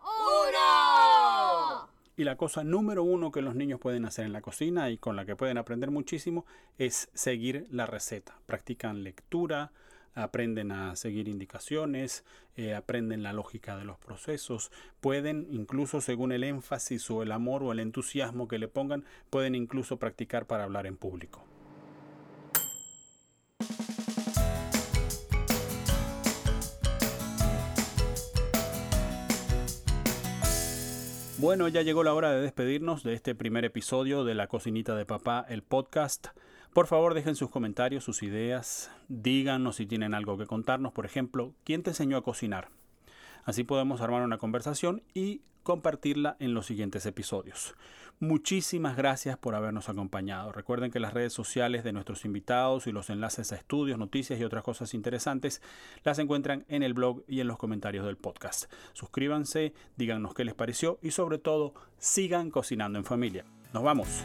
1. 0.53 1.88
Y 2.16 2.22
la 2.22 2.37
cosa 2.37 2.62
número 2.62 3.03
uno 3.03 3.33
que 3.33 3.42
los 3.42 3.57
niños 3.57 3.81
pueden 3.81 4.05
hacer 4.05 4.25
en 4.25 4.33
la 4.33 4.40
cocina 4.40 4.88
y 4.90 4.98
con 4.98 5.16
la 5.16 5.25
que 5.25 5.35
pueden 5.35 5.59
aprender 5.59 5.90
muchísimo 5.90 6.46
es 6.79 7.09
seguir 7.12 7.66
la 7.72 7.87
receta. 7.87 8.38
Practican 8.46 9.03
lectura, 9.03 9.72
aprenden 10.14 10.72
a 10.72 10.96
seguir 10.96 11.29
indicaciones, 11.29 12.25
eh, 12.57 12.75
aprenden 12.75 13.22
la 13.22 13.33
lógica 13.33 13.77
de 13.77 13.85
los 13.85 13.98
procesos, 13.98 14.70
pueden 15.01 15.46
incluso 15.51 16.01
según 16.01 16.33
el 16.33 16.44
énfasis 16.44 17.11
o 17.11 17.22
el 17.22 17.33
amor 17.33 17.62
o 17.62 17.72
el 17.72 17.81
entusiasmo 17.81 18.48
que 18.48 18.59
le 18.59 18.68
pongan, 18.68 19.05
pueden 19.31 19.55
incluso 19.55 19.98
practicar 19.98 20.46
para 20.46 20.64
hablar 20.64 20.87
en 20.87 20.96
público. 20.96 21.46
Bueno, 31.42 31.66
ya 31.66 31.83
llegó 31.83 32.05
la 32.05 32.14
hora 32.14 32.31
de 32.31 32.40
despedirnos 32.40 33.03
de 33.03 33.14
este 33.14 33.35
primer 33.35 33.64
episodio 33.64 34.22
de 34.22 34.37
La 34.37 34.46
Cocinita 34.46 34.94
de 34.94 35.05
Papá, 35.05 35.44
el 35.48 35.64
podcast. 35.64 36.29
Por 36.72 36.87
favor, 36.87 37.12
dejen 37.12 37.37
sus 37.37 37.50
comentarios, 37.50 38.02
sus 38.02 38.22
ideas, 38.22 38.90
díganos 39.08 39.76
si 39.76 39.85
tienen 39.85 40.14
algo 40.14 40.38
que 40.38 40.46
contarnos. 40.46 40.92
Por 40.92 41.04
ejemplo, 41.04 41.52
¿quién 41.64 41.82
te 41.82 41.90
enseñó 41.90 42.16
a 42.16 42.22
cocinar? 42.22 42.70
Así 43.44 43.62
podemos 43.62 44.00
armar 44.00 44.22
una 44.22 44.38
conversación 44.38 45.02
y 45.12 45.42
compartirla 45.62 46.37
en 46.40 46.54
los 46.54 46.64
siguientes 46.64 47.04
episodios. 47.04 47.74
Muchísimas 48.20 48.96
gracias 48.96 49.37
por 49.37 49.54
habernos 49.54 49.90
acompañado. 49.90 50.50
Recuerden 50.50 50.90
que 50.90 50.98
las 50.98 51.12
redes 51.12 51.35
sociales 51.35 51.85
de 51.85 51.92
nuestros 51.92 52.24
invitados 52.24 52.87
y 52.87 52.92
los 52.92 53.11
enlaces 53.11 53.52
a 53.52 53.56
estudios, 53.56 53.98
noticias 53.98 54.40
y 54.40 54.44
otras 54.44 54.64
cosas 54.64 54.94
interesantes 54.94 55.61
las 56.04 56.18
encuentran 56.20 56.64
en 56.68 56.82
el 56.82 56.94
blog 56.94 57.22
y 57.28 57.40
en 57.40 57.48
los 57.48 57.58
comentarios 57.58 58.06
del 58.06 58.16
podcast. 58.16 58.72
Suscríbanse, 58.92 59.74
díganos 59.96 60.32
qué 60.32 60.44
les 60.44 60.54
pareció 60.54 60.98
y 61.02 61.11
sobre 61.11 61.38
todo 61.38 61.74
sigan 61.98 62.50
cocinando 62.50 62.98
en 62.98 63.04
familia. 63.04 63.44
Nos 63.74 63.82
vamos. 63.82 64.24